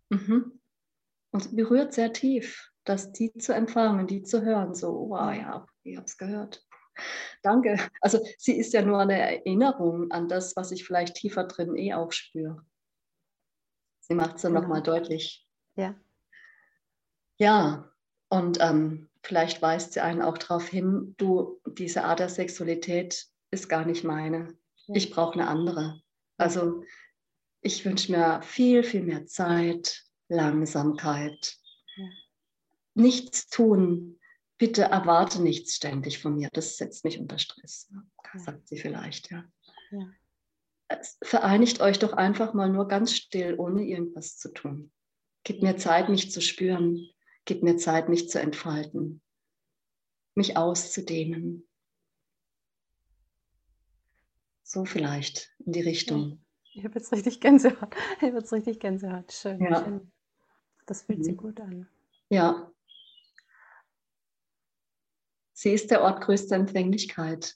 Mhm. 0.10 0.60
Und 1.32 1.56
berührt 1.56 1.94
sehr 1.94 2.14
tief, 2.14 2.70
das 2.84 3.12
die 3.12 3.34
zu 3.34 3.54
empfangen, 3.54 4.08
die 4.08 4.24
zu 4.24 4.44
hören. 4.44 4.76
So, 4.76 5.10
wow, 5.10 5.34
ja, 5.34 5.66
ich 5.84 5.98
habe 5.98 6.06
es 6.06 6.18
gehört. 6.18 6.64
Danke. 7.42 7.78
Also 8.02 8.20
sie 8.38 8.58
ist 8.58 8.74
ja 8.74 8.84
nur 8.84 9.00
eine 9.00 9.20
Erinnerung 9.20 10.12
an 10.12 10.28
das, 10.28 10.56
was 10.56 10.72
ich 10.72 10.86
vielleicht 10.86 11.16
tiefer 11.16 11.46
drin 11.46 11.76
eh 11.76 11.94
auch 11.94 12.12
spüre. 12.12 12.64
Sie 14.02 14.14
macht 14.14 14.36
es 14.36 14.42
dann 14.44 14.54
genau. 14.54 14.64
nochmal 14.64 14.84
deutlich. 14.84 15.48
Ja. 15.76 15.96
Ja, 17.38 17.92
und 18.30 18.60
ähm, 18.62 19.10
vielleicht 19.24 19.62
weist 19.62 19.94
sie 19.94 20.02
einen 20.02 20.22
auch 20.22 20.38
darauf 20.38 20.68
hin, 20.68 21.16
du, 21.18 21.60
diese 21.66 22.04
Art 22.04 22.20
der 22.20 22.30
Sexualität 22.30 23.28
ist 23.52 23.70
gar 23.70 23.86
nicht 23.86 24.04
meine. 24.04 24.56
Ich 24.88 25.12
brauche 25.12 25.34
eine 25.34 25.48
andere. 25.48 26.02
Also 26.38 26.84
ich 27.62 27.86
wünsche 27.86 28.12
mir 28.12 28.42
viel, 28.44 28.84
viel 28.84 29.04
mehr 29.04 29.26
Zeit, 29.26 30.04
Langsamkeit, 30.28 31.56
ja. 31.96 32.08
nichts 32.96 33.48
tun, 33.48 34.20
bitte 34.58 34.84
erwarte 34.84 35.42
nichts 35.42 35.76
ständig 35.76 36.20
von 36.20 36.36
mir. 36.36 36.50
Das 36.52 36.78
setzt 36.78 37.06
mich 37.06 37.20
unter 37.20 37.40
Stress, 37.40 37.90
ja. 37.92 38.40
sagt 38.40 38.68
sie 38.68 38.78
vielleicht, 38.78 39.32
ja. 39.32 39.46
ja. 39.92 40.10
Vereinigt 41.24 41.80
euch 41.80 42.00
doch 42.00 42.14
einfach 42.14 42.54
mal 42.54 42.70
nur 42.70 42.88
ganz 42.88 43.16
still, 43.16 43.56
ohne 43.58 43.84
irgendwas 43.84 44.38
zu 44.38 44.54
tun. 44.54 44.92
Gib 45.44 45.62
mir 45.62 45.78
Zeit, 45.78 46.10
mich 46.10 46.32
zu 46.32 46.42
spüren. 46.42 47.10
Gib 47.46 47.64
mir 47.64 47.78
Zeit, 47.78 48.10
mich 48.10 48.30
zu 48.30 48.40
entfalten, 48.40 49.22
mich 50.36 50.56
auszudehnen. 50.58 51.68
So 54.64 54.86
vielleicht 54.86 55.54
in 55.66 55.74
die 55.74 55.82
Richtung. 55.82 56.44
Ich 56.74 56.84
habe 56.84 56.96
jetzt 56.96 57.12
richtig 57.12 57.40
Gänsehaut. 57.42 57.96
Ich 58.18 58.24
habe 58.24 58.38
jetzt 58.38 58.54
richtig 58.54 58.80
Gänsehaut. 58.80 59.32
Schön. 59.32 59.62
Ja. 59.62 59.84
schön. 59.84 60.12
Das 60.86 61.04
fühlt 61.04 61.20
mhm. 61.20 61.24
sich 61.24 61.38
gut 61.38 61.60
an. 61.60 61.88
Ja, 62.30 62.74
Sie 65.64 65.72
ist 65.72 65.92
der 65.92 66.02
Ort 66.02 66.20
größter 66.20 66.58
Empfänglichkeit, 66.58 67.56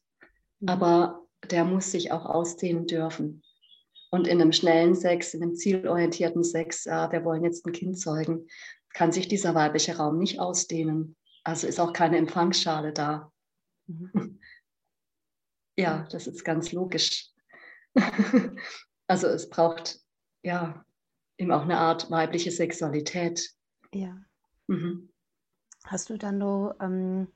mhm. 0.62 0.70
aber 0.70 1.28
der 1.52 1.66
muss 1.66 1.92
sich 1.92 2.14
auch 2.14 2.26
ausdehnen 2.26 2.88
dürfen. 2.88 3.44
Und 4.12 4.28
in 4.28 4.40
einem 4.40 4.54
schnellen 4.54 4.96
Sex, 4.96 5.34
in 5.34 5.44
einem 5.44 5.56
zielorientierten 5.56 6.42
Sex, 6.42 6.86
äh, 6.86 7.12
wir 7.12 7.26
wollen 7.26 7.44
jetzt 7.44 7.66
ein 7.66 7.74
Kind 7.74 8.00
zeugen, 8.00 8.48
kann 8.98 9.12
sich 9.12 9.28
dieser 9.28 9.54
weibliche 9.54 9.98
Raum 9.98 10.18
nicht 10.18 10.40
ausdehnen. 10.40 11.16
Also 11.44 11.68
ist 11.68 11.80
auch 11.80 11.94
keine 11.94 12.18
Empfangsschale 12.18 12.94
da. 12.94 13.32
Mhm. 13.86 14.42
Ja, 15.78 16.08
das 16.10 16.26
ist 16.26 16.44
ganz 16.44 16.72
logisch. 16.72 17.30
also 19.08 19.28
es 19.28 19.50
braucht 19.50 20.00
ja 20.42 20.84
eben 21.38 21.52
auch 21.52 21.62
eine 21.62 21.78
Art 21.78 22.10
weibliche 22.10 22.50
Sexualität. 22.50 23.54
Ja. 23.94 24.18
Mhm. 24.66 25.14
Hast 25.86 26.10
du 26.10 26.18
dann 26.18 26.40
noch 26.40 26.76
ähm, 26.80 27.28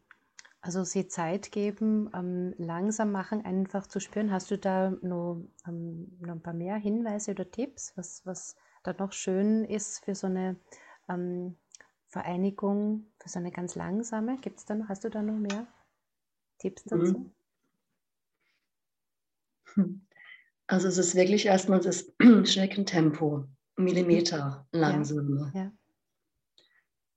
also 0.62 0.84
sie 0.84 1.08
Zeit 1.08 1.52
geben, 1.52 2.10
ähm, 2.16 2.56
langsam 2.58 3.12
machen, 3.12 3.46
einfach 3.46 3.86
zu 3.86 4.00
spüren. 4.00 4.32
Hast 4.32 4.50
du 4.50 4.58
da 4.58 4.90
noch, 5.04 5.44
ähm, 5.68 6.18
noch 6.20 6.34
ein 6.34 6.42
paar 6.42 6.56
mehr 6.56 6.78
Hinweise 6.78 7.32
oder 7.32 7.50
Tipps, 7.50 7.94
was, 7.96 8.26
was 8.26 8.56
da 8.82 8.94
noch 8.94 9.12
schön 9.12 9.64
ist 9.64 10.04
für 10.04 10.16
so 10.16 10.26
eine 10.26 10.56
ähm, 11.10 11.56
Vereinigung, 12.08 13.06
für 13.20 13.30
so 13.30 13.40
eine 13.40 13.52
ganz 13.52 13.76
langsame? 13.76 14.38
Gibt's 14.42 14.66
da 14.66 14.76
noch, 14.76 14.90
hast 14.90 15.04
du 15.04 15.10
da 15.10 15.22
noch 15.22 15.38
mehr 15.38 15.68
Tipps 16.60 16.84
dazu? 16.84 17.32
Mhm. 19.76 20.06
Also 20.68 20.88
es 20.88 20.98
ist 20.98 21.16
wirklich 21.16 21.46
erstmal 21.46 21.80
das 21.80 22.14
Schneckentempo, 22.44 23.46
Millimeter 23.78 24.68
langsam. 24.72 25.38
Ja. 25.38 25.52
ja. 25.54 25.72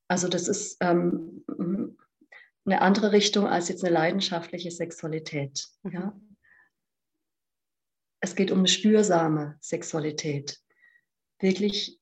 Also 0.09 0.29
das 0.29 0.49
ist 0.49 0.77
ähm, 0.81 1.45
eine 2.65 2.81
andere 2.81 3.13
Richtung 3.13 3.47
als 3.47 3.69
jetzt 3.69 3.85
eine 3.85 3.95
leidenschaftliche 3.95 4.71
Sexualität. 4.71 5.69
Mhm. 5.83 5.93
Ja? 5.93 6.21
Es 8.21 8.35
geht 8.35 8.51
um 8.51 8.61
eine 8.61 8.69
spürsame 8.69 9.59
Sexualität. 9.61 10.61
Wirklich 11.41 12.01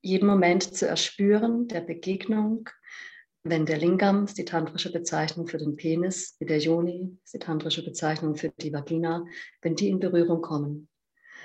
jeden 0.00 0.26
Moment 0.26 0.62
zu 0.62 0.86
erspüren, 0.86 1.68
der 1.68 1.80
Begegnung, 1.80 2.68
wenn 3.42 3.66
der 3.66 3.78
Lingam 3.78 4.24
ist 4.24 4.38
die 4.38 4.44
tantrische 4.44 4.92
Bezeichnung 4.92 5.46
für 5.46 5.58
den 5.58 5.76
Penis, 5.76 6.36
wie 6.38 6.46
der 6.46 6.58
Yoni 6.58 7.18
ist 7.24 7.34
die 7.34 7.38
tantrische 7.38 7.84
Bezeichnung 7.84 8.36
für 8.36 8.50
die 8.50 8.72
Vagina, 8.72 9.24
wenn 9.62 9.76
die 9.76 9.88
in 9.88 9.98
Berührung 9.98 10.42
kommen. 10.42 10.88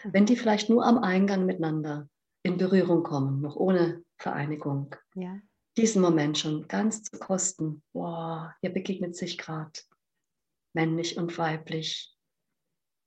Wenn 0.03 0.25
die 0.25 0.35
vielleicht 0.35 0.69
nur 0.69 0.85
am 0.85 0.99
Eingang 0.99 1.45
miteinander 1.45 2.09
in 2.43 2.57
Berührung 2.57 3.03
kommen, 3.03 3.41
noch 3.41 3.55
ohne 3.55 4.03
Vereinigung. 4.17 4.95
Ja 5.15 5.39
diesen 5.77 6.01
Moment 6.01 6.37
schon 6.37 6.67
ganz 6.67 7.03
zu 7.03 7.17
kosten. 7.19 7.83
Wow, 7.93 8.49
hier 8.61 8.71
begegnet 8.71 9.15
sich 9.15 9.37
gerade 9.37 9.79
männlich 10.73 11.17
und 11.17 11.37
weiblich. 11.37 12.13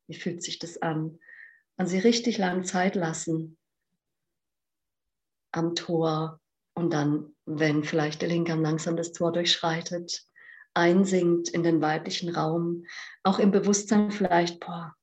Wie 0.07 0.17
fühlt 0.17 0.43
sich 0.43 0.59
das 0.59 0.81
an? 0.81 1.19
Und 1.77 1.87
sie 1.87 1.99
richtig 1.99 2.39
lang 2.39 2.65
Zeit 2.65 2.95
lassen 2.95 3.58
am 5.59 5.75
Tor 5.75 6.41
und 6.75 6.93
dann, 6.93 7.35
wenn 7.45 7.85
vielleicht 7.85 8.23
der 8.23 8.29
Linke 8.29 8.55
langsam 8.55 8.97
das 8.97 9.13
Tor 9.13 9.33
durchschreitet, 9.33 10.25
einsinkt 10.75 11.49
in 11.49 11.63
den 11.63 11.81
weiblichen 11.81 12.35
Raum, 12.35 12.85
auch 13.25 13.39
im 13.39 13.51
Bewusstsein 13.51 14.11
vielleicht, 14.11 14.61
boah, 14.61 14.95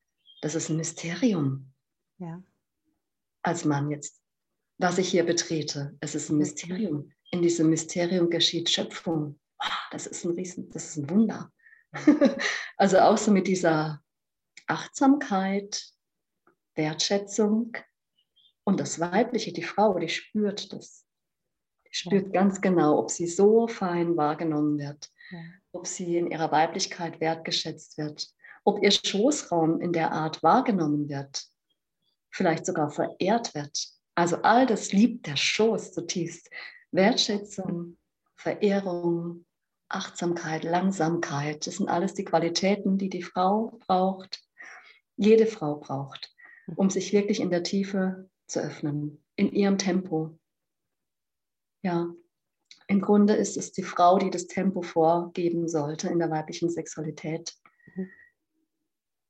das 0.41 0.55
ist 0.55 0.69
ein 0.69 0.77
Mysterium. 0.77 1.71
Ja. 2.17 2.41
Als 3.41 3.65
Mann 3.65 3.91
jetzt, 3.91 4.21
was 4.77 4.97
ich 4.97 5.09
hier 5.09 5.25
betrete, 5.25 5.95
es 5.99 6.15
ist 6.15 6.29
ein 6.29 6.37
Mysterium 6.37 7.11
in 7.31 7.41
diesem 7.41 7.69
Mysterium 7.69 8.29
geschieht 8.29 8.69
Schöpfung. 8.69 9.39
Das 9.91 10.07
ist 10.07 10.23
ein 10.25 10.31
Riesen, 10.31 10.69
das 10.69 10.85
ist 10.89 10.97
ein 10.97 11.09
Wunder. 11.09 11.51
also 12.77 12.99
auch 12.99 13.17
so 13.17 13.31
mit 13.31 13.47
dieser 13.47 14.01
Achtsamkeit, 14.67 15.85
Wertschätzung 16.75 17.73
und 18.65 18.79
das 18.79 18.99
Weibliche, 18.99 19.53
die 19.53 19.63
Frau, 19.63 19.97
die 19.97 20.09
spürt 20.09 20.73
das. 20.73 21.05
Die 21.87 21.95
spürt 21.95 22.25
ja. 22.25 22.41
ganz 22.41 22.59
genau, 22.59 22.99
ob 22.99 23.11
sie 23.11 23.27
so 23.27 23.67
fein 23.67 24.17
wahrgenommen 24.17 24.77
wird, 24.79 25.09
ja. 25.31 25.39
ob 25.71 25.87
sie 25.87 26.17
in 26.17 26.29
ihrer 26.29 26.51
Weiblichkeit 26.51 27.21
wertgeschätzt 27.21 27.97
wird, 27.97 28.27
ob 28.63 28.83
ihr 28.83 28.91
Schoßraum 28.91 29.79
in 29.79 29.93
der 29.93 30.11
Art 30.11 30.41
wahrgenommen 30.41 31.07
wird, 31.07 31.45
vielleicht 32.31 32.65
sogar 32.65 32.89
verehrt 32.89 33.53
wird. 33.53 33.87
Also 34.15 34.37
all 34.37 34.65
das 34.65 34.91
liebt 34.91 35.27
der 35.27 35.35
Schoß 35.35 35.93
zutiefst. 35.93 36.49
Wertschätzung, 36.91 37.97
Verehrung, 38.35 39.45
Achtsamkeit, 39.89 40.63
Langsamkeit, 40.63 41.67
das 41.67 41.75
sind 41.75 41.89
alles 41.89 42.15
die 42.15 42.25
Qualitäten, 42.25 42.97
die 42.97 43.09
die 43.09 43.21
Frau 43.21 43.77
braucht, 43.85 44.41
jede 45.17 45.45
Frau 45.45 45.75
braucht, 45.75 46.33
um 46.75 46.89
sich 46.89 47.13
wirklich 47.13 47.39
in 47.39 47.51
der 47.51 47.61
Tiefe 47.61 48.29
zu 48.47 48.61
öffnen, 48.61 49.23
in 49.35 49.51
ihrem 49.51 49.77
Tempo. 49.77 50.37
Ja, 51.83 52.13
Im 52.87 53.01
Grunde 53.01 53.35
ist 53.35 53.57
es 53.57 53.71
die 53.71 53.83
Frau, 53.83 54.17
die 54.17 54.29
das 54.29 54.47
Tempo 54.47 54.81
vorgeben 54.81 55.67
sollte 55.67 56.07
in 56.07 56.19
der 56.19 56.29
weiblichen 56.29 56.69
Sexualität. 56.69 57.53
Mhm. 57.95 58.09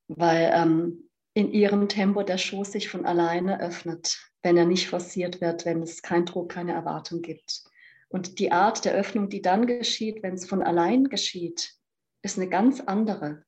Weil 0.07 0.51
ähm, 0.53 1.09
in 1.33 1.51
ihrem 1.51 1.89
Tempo 1.89 2.23
der 2.23 2.37
Schoß 2.37 2.71
sich 2.71 2.89
von 2.89 3.05
alleine 3.05 3.59
öffnet, 3.59 4.31
wenn 4.41 4.57
er 4.57 4.65
nicht 4.65 4.87
forciert 4.87 5.41
wird, 5.41 5.65
wenn 5.65 5.81
es 5.81 6.01
keinen 6.01 6.25
Druck, 6.25 6.49
keine 6.49 6.73
Erwartung 6.73 7.21
gibt. 7.21 7.63
Und 8.07 8.39
die 8.39 8.51
Art 8.51 8.85
der 8.85 8.93
Öffnung, 8.93 9.29
die 9.29 9.41
dann 9.41 9.67
geschieht, 9.67 10.23
wenn 10.23 10.35
es 10.35 10.47
von 10.47 10.61
allein 10.61 11.05
geschieht, 11.05 11.73
ist 12.21 12.37
eine 12.37 12.47
ganz 12.47 12.79
andere. 12.79 13.43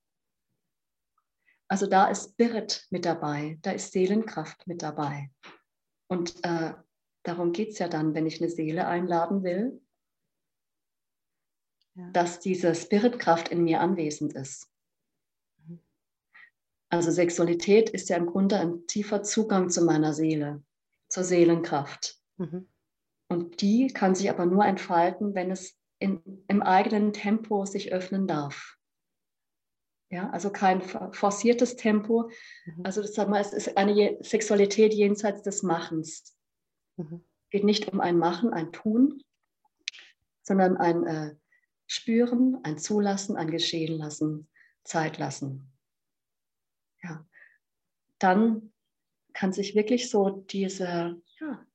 Also 1.70 1.88
da 1.88 2.10
ist 2.10 2.32
Spirit 2.32 2.86
mit 2.90 3.06
dabei, 3.06 3.58
da 3.62 3.72
ist 3.72 3.92
Seelenkraft 3.92 4.68
mit 4.68 4.82
dabei. 4.82 5.30
Und 6.08 6.44
äh, 6.44 6.74
darum 7.24 7.52
geht 7.52 7.70
es 7.70 7.80
ja 7.80 7.88
dann, 7.88 8.14
wenn 8.14 8.26
ich 8.26 8.42
eine 8.42 8.50
Seele 8.50 8.88
einladen 8.88 9.44
will, 9.44 9.82
ja. 11.96 12.10
dass 12.12 12.40
diese 12.40 12.74
Spiritkraft 12.76 13.50
in 13.50 13.64
mir 13.64 13.82
anwesend 13.82 14.34
ist. 14.34 14.72
Mhm. 15.66 15.80
Also 16.90 17.12
Sexualität 17.12 17.90
ist 17.90 18.10
ja 18.10 18.18
im 18.18 18.28
Grunde 18.28 18.58
ein 18.60 18.88
tiefer 18.88 19.24
Zugang 19.24 19.70
zu 19.70 19.84
meiner 19.84 20.14
Seele, 20.14 20.64
zur 21.10 21.24
Seelenkraft. 21.24 22.20
Mhm. 22.38 22.70
Und 23.30 23.62
die 23.62 23.88
kann 23.88 24.16
sich 24.16 24.30
aber 24.30 24.46
nur 24.46 24.66
entfalten, 24.66 25.36
wenn 25.36 25.52
es 25.52 25.78
in, 26.00 26.22
im 26.48 26.62
eigenen 26.62 27.12
Tempo 27.12 27.66
sich 27.66 27.92
öffnen 27.92 28.28
darf. 28.28 28.77
Ja, 30.10 30.30
also 30.30 30.52
kein 30.52 30.82
forciertes 30.82 31.76
Tempo. 31.76 32.30
Mhm. 32.66 32.86
Also 32.86 33.02
das 33.02 33.14
sag 33.14 33.28
mal, 33.28 33.42
es 33.42 33.54
ist 33.54 33.78
eine 33.78 34.18
Sexualität 34.22 34.94
jenseits 34.94 35.42
des 35.42 35.64
Machens. 35.64 36.38
Mhm. 36.96 37.24
Geht 37.50 37.64
nicht 37.64 37.92
um 37.92 38.00
ein 38.00 38.18
Machen, 38.18 38.54
ein 38.54 38.72
Tun, 38.72 39.22
sondern 40.44 40.78
ein 40.78 41.06
äh, 41.06 41.36
Spüren, 41.88 42.60
ein 42.64 42.78
Zulassen, 42.78 43.36
ein 43.36 43.52
Geschehen 43.52 43.98
lassen, 43.98 44.50
Zeit 44.84 45.18
lassen. 45.18 45.74
Ja, 47.04 47.26
dann 48.20 48.74
kann 49.34 49.54
sich 49.54 49.76
wirklich 49.76 50.10
so 50.10 50.30
diese 50.30 51.22
ja, 51.40 51.66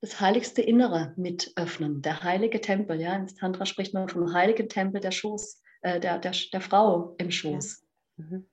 das 0.00 0.20
heiligste 0.20 0.62
Innere 0.62 1.12
mit 1.16 1.52
öffnen, 1.56 2.02
der 2.02 2.22
heilige 2.22 2.60
Tempel. 2.60 3.00
Ja, 3.00 3.16
im 3.16 3.26
Tantra 3.26 3.66
spricht 3.66 3.92
man 3.92 4.08
vom 4.08 4.32
heiligen 4.32 4.68
Tempel 4.68 5.00
der 5.00 5.10
Schoß, 5.10 5.59
äh, 5.82 6.00
der, 6.00 6.18
der, 6.18 6.32
der 6.52 6.60
Frau 6.60 7.14
im 7.18 7.30
Schoß, 7.30 7.86
ja. 8.16 8.24
mhm. 8.24 8.50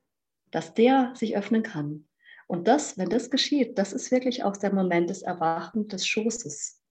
dass 0.52 0.74
der 0.74 1.14
sich 1.16 1.38
öffnen 1.38 1.64
kann. 1.64 2.08
Und 2.48 2.68
das, 2.68 2.98
wenn 2.98 3.10
das 3.10 3.30
geschieht, 3.30 3.78
das 3.78 3.92
ist 3.92 4.12
wirklich 4.12 4.44
auch 4.44 4.56
der 4.56 4.74
Moment 4.74 5.10
des 5.10 5.22
Erwachens 5.22 5.88
des 5.88 6.08
Schoßes, 6.08 6.82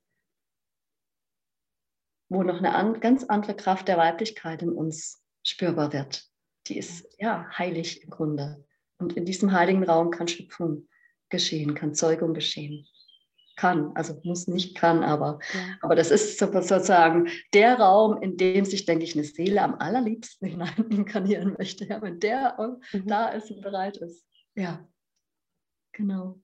wo 2.29 2.43
noch 2.43 2.59
eine 2.59 2.75
an, 2.75 3.01
ganz 3.01 3.25
andere 3.25 3.57
Kraft 3.57 3.89
der 3.89 3.97
Weiblichkeit 3.97 4.63
in 4.63 4.73
uns 4.73 5.25
spürbar 5.43 5.93
wird. 5.93 6.29
Die 6.67 6.77
ist 6.77 7.07
ja 7.19 7.49
heilig 7.57 8.03
im 8.03 8.11
Grunde. 8.11 8.65
Und 8.99 9.17
in 9.17 9.25
diesem 9.25 9.53
heiligen 9.53 9.85
Raum 9.85 10.11
kann 10.11 10.29
Schöpfung 10.29 10.89
geschehen, 11.29 11.75
kann 11.75 11.95
Zeugung 11.95 12.35
geschehen 12.35 12.87
kann. 13.57 13.93
Also 13.95 14.21
muss 14.23 14.47
nicht 14.47 14.77
kann, 14.77 15.03
aber, 15.03 15.39
ja. 15.53 15.61
aber 15.81 15.97
das 15.97 16.11
ist 16.11 16.39
sozusagen 16.39 17.29
der 17.53 17.79
Raum, 17.79 18.23
in 18.23 18.37
dem 18.37 18.65
sich, 18.65 18.85
denke 18.85 19.05
ich, 19.05 19.15
eine 19.15 19.25
Seele 19.25 19.63
am 19.63 19.75
allerliebsten 19.75 20.49
hinein 20.49 20.77
inkarnieren 20.91 21.57
möchte. 21.59 21.87
Ja, 21.87 22.01
wenn 22.03 22.21
der 22.21 22.57
mhm. 22.93 23.07
da 23.07 23.29
ist 23.29 23.51
und 23.51 23.63
bereit 23.63 23.97
ist. 23.97 24.25
Ja, 24.55 24.87
genau. 25.93 26.39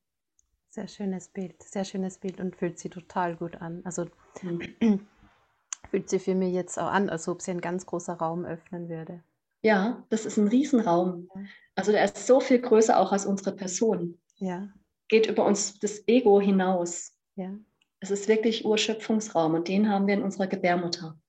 Sehr 0.71 0.89
schönes 0.89 1.29
Bild, 1.29 1.63
sehr 1.63 1.85
schönes 1.85 2.19
Bild 2.19 2.41
und 2.41 2.57
fühlt 2.57 2.79
sich 2.79 2.91
total 2.91 3.37
gut 3.37 3.57
an. 3.57 3.83
Also 3.85 4.07
mhm. 4.43 5.07
fühlt 5.91 6.09
sich 6.09 6.23
für 6.23 6.35
mich 6.35 6.55
jetzt 6.55 6.79
auch 6.79 6.91
an, 6.91 7.11
als 7.11 7.29
ob 7.29 7.43
sie 7.43 7.51
ein 7.51 7.61
ganz 7.61 7.87
großer 7.87 8.15
Raum 8.15 8.45
öffnen 8.45 8.89
würde. 8.89 9.23
Ja, 9.61 10.05
das 10.09 10.27
ist 10.27 10.39
ein 10.39 10.49
Riesenraum. 10.49 11.29
Also 11.77 11.93
der 11.93 12.05
ist 12.05 12.27
so 12.27 12.41
viel 12.41 12.61
größer 12.61 12.99
auch 12.99 13.13
als 13.13 13.27
unsere 13.27 13.55
Person. 13.55 14.19
Ja 14.37 14.73
geht 15.13 15.27
über 15.27 15.45
uns 15.45 15.79
das 15.79 16.09
Ego 16.09 16.41
hinaus. 16.41 17.13
Ja. 17.37 17.55
Es 18.01 18.11
ist 18.11 18.29
wirklich 18.29 18.65
Urschöpfungsraum 18.65 19.53
und 19.53 19.69
den 19.69 19.91
haben 19.91 20.07
wir 20.07 20.15
in 20.15 20.23
unserer 20.23 20.47
Gebärmutter. 20.47 21.21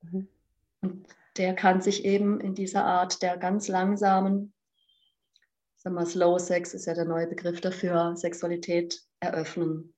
Mhm. 0.00 0.26
Und 0.80 1.06
der 1.36 1.54
kann 1.54 1.82
sich 1.82 2.06
eben 2.06 2.40
in 2.40 2.54
dieser 2.54 2.86
Art 2.86 3.20
der 3.20 3.36
ganz 3.36 3.68
langsamen, 3.68 4.54
sagen 5.76 5.96
wir 5.96 6.06
Slow 6.06 6.38
Sex 6.38 6.72
ist 6.72 6.86
ja 6.86 6.94
der 6.94 7.04
neue 7.04 7.26
Begriff 7.26 7.60
dafür, 7.60 8.16
Sexualität 8.16 9.02
eröffnen. 9.20 9.92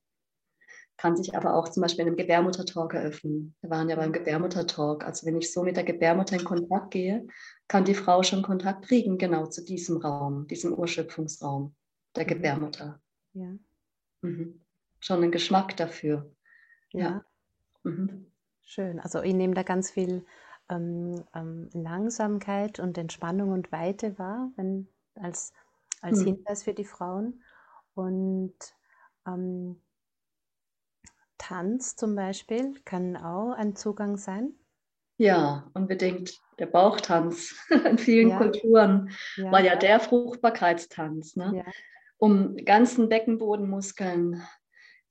Kann 0.97 1.17
sich 1.17 1.37
aber 1.37 1.55
auch 1.55 1.69
zum 1.69 1.83
Beispiel 1.83 2.03
in 2.03 2.09
einem 2.09 2.17
Gebärmuttertalk 2.17 2.93
eröffnen. 2.95 3.55
Wir 3.61 3.71
waren 3.71 3.89
ja 3.89 3.95
beim 3.95 4.13
Gebärmuttertalk. 4.13 5.05
Also 5.05 5.27
wenn 5.27 5.37
ich 5.37 5.53
so 5.53 5.63
mit 5.63 5.77
der 5.77 5.85
Gebärmutter 5.85 6.37
in 6.37 6.45
Kontakt 6.45 6.91
gehe, 6.91 7.25
kann 7.69 7.85
die 7.85 7.95
Frau 7.95 8.25
schon 8.25 8.43
Kontakt 8.43 8.87
kriegen, 8.87 9.17
genau 9.17 9.47
zu 9.47 9.65
diesem 9.65 9.99
Raum, 9.99 10.49
diesem 10.49 10.73
Urschöpfungsraum 10.75 11.77
der 12.17 12.25
mhm. 12.25 12.29
Gebärmutter. 12.29 13.01
Ja. 13.35 13.55
Mhm. 14.23 14.61
Schon 15.01 15.23
einen 15.23 15.33
Geschmack 15.33 15.77
dafür. 15.77 16.31
Ja. 16.93 17.01
ja. 17.01 17.25
Mhm. 17.83 18.27
Schön. 18.63 19.01
Also 19.01 19.23
ich 19.23 19.35
nehme 19.35 19.55
da 19.55 19.63
ganz 19.63 19.91
viel 19.91 20.25
ähm, 20.69 21.25
ähm, 21.35 21.69
Langsamkeit 21.73 22.79
und 22.79 22.97
Entspannung 22.97 23.51
und 23.51 23.73
Weite 23.73 24.19
wahr, 24.19 24.51
wenn, 24.57 24.89
als, 25.15 25.53
als 26.01 26.21
mhm. 26.21 26.37
Hinweis 26.37 26.63
für 26.63 26.75
die 26.75 26.85
Frauen. 26.85 27.43
Und 27.95 28.55
ähm, 29.27 29.81
Tanz 31.39 31.97
zum 31.97 32.15
Beispiel 32.15 32.81
kann 32.85 33.17
auch 33.17 33.53
ein 33.53 33.75
Zugang 33.75 34.17
sein. 34.17 34.55
Ja, 35.19 35.69
unbedingt. 35.75 36.41
Der 36.59 36.67
Bauchtanz 36.67 37.57
in 37.85 37.99
vielen 37.99 38.29
ja. 38.31 38.39
Kulturen 38.39 39.11
ja. 39.37 39.51
war 39.51 39.61
ja 39.61 39.75
der 39.75 39.99
Fruchtbarkeitstanz. 39.99 41.35
Ne? 41.35 41.65
Ja 41.67 41.73
um 42.23 42.55
ganzen 42.55 43.09
Beckenbodenmuskeln 43.09 44.41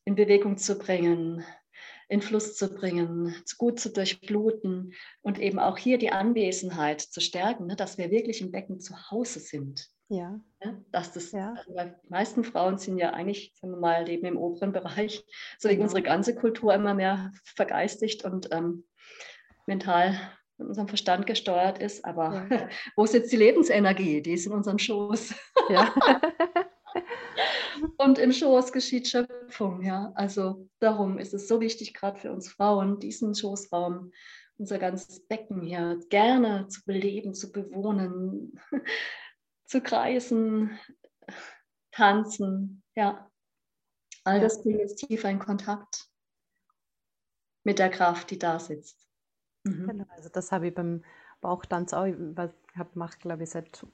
in 0.06 0.16
Bewegung 0.16 0.58
zu 0.58 0.78
bringen, 0.78 1.44
in 2.08 2.22
Fluss 2.22 2.56
zu 2.56 2.74
bringen, 2.74 3.36
gut 3.58 3.82
zu 3.82 3.92
durchbluten 3.92 4.94
und 5.22 5.38
eben 5.38 5.60
auch 5.60 5.78
hier 5.78 5.98
die 5.98 6.14
Anwesenheit 6.14 7.02
zu 7.02 7.20
stärken, 7.20 7.68
ne, 7.68 7.76
dass 7.76 7.98
wir 7.98 8.12
wirklich 8.12 8.40
im 8.40 8.50
Becken 8.50 8.80
zu 8.80 8.96
Hause 9.12 9.42
sind. 9.42 9.90
Ja. 10.08 10.40
ja 10.64 10.78
dass 10.94 11.12
das, 11.12 11.34
ja. 11.34 11.54
Also 11.56 11.74
die 11.74 12.10
meisten 12.10 12.46
Frauen 12.46 12.78
sind 12.78 12.98
ja 12.98 13.10
eigentlich, 13.10 13.54
sagen 13.60 13.74
wir 13.74 13.80
mal, 13.82 14.06
leben 14.06 14.26
im 14.26 14.38
oberen 14.38 14.72
Bereich, 14.72 15.26
so 15.60 15.68
wie 15.68 15.74
genau. 15.74 15.84
unsere 15.84 16.04
ganze 16.04 16.34
Kultur 16.34 16.74
immer 16.74 16.94
mehr 16.94 17.34
vergeistigt 17.44 18.24
und 18.24 18.48
ähm, 18.54 18.86
mental 19.68 20.18
mit 20.58 20.70
unserem 20.70 20.88
Verstand 20.88 21.28
gesteuert 21.28 21.78
ist. 21.78 22.06
Aber 22.06 22.48
ja. 22.50 22.70
wo 22.96 23.04
ist 23.04 23.14
jetzt 23.14 23.34
die 23.34 23.38
Lebensenergie? 23.38 24.22
Die 24.22 24.32
ist 24.32 24.46
in 24.46 24.54
unserem 24.54 24.80
Schoß. 24.80 25.36
Ja. 25.68 25.94
Und 27.98 28.20
im 28.20 28.32
Schoß 28.32 28.72
geschieht 28.72 29.08
Schöpfung, 29.08 29.84
ja. 29.84 30.12
Also 30.16 30.68
darum 30.80 31.18
ist 31.18 31.34
es 31.34 31.48
so 31.48 31.60
wichtig, 31.62 31.94
gerade 31.94 32.20
für 32.20 32.32
uns 32.32 32.50
Frauen, 32.50 33.00
diesen 33.00 33.36
Schoßraum, 33.36 34.12
unser 34.58 34.78
ganzes 34.78 35.26
Becken 35.28 35.62
hier 35.62 36.00
gerne 36.10 36.68
zu 36.68 36.84
beleben, 36.86 37.34
zu 37.34 37.52
bewohnen, 37.52 38.60
zu 39.66 39.82
kreisen, 39.82 40.78
tanzen, 41.92 42.84
ja. 42.96 43.30
All 44.24 44.40
das 44.40 44.62
bringt 44.62 44.80
jetzt 44.80 44.98
tiefer 44.98 45.30
in 45.30 45.40
Kontakt 45.40 46.08
mit 47.64 47.80
der 47.80 47.90
Kraft, 47.90 48.30
die 48.30 48.38
da 48.38 48.60
sitzt. 48.60 49.08
Mhm. 49.64 49.88
Genau, 49.88 50.06
also 50.10 50.30
das 50.30 50.52
habe 50.52 50.68
ich 50.68 50.76
beim 50.76 51.04
Bauchtanz 51.42 51.94
auch, 51.94 52.06
ich 52.06 52.16
mache, 52.94 53.18
glaube 53.18 53.44
ich, 53.44 53.50
seit 53.50 53.86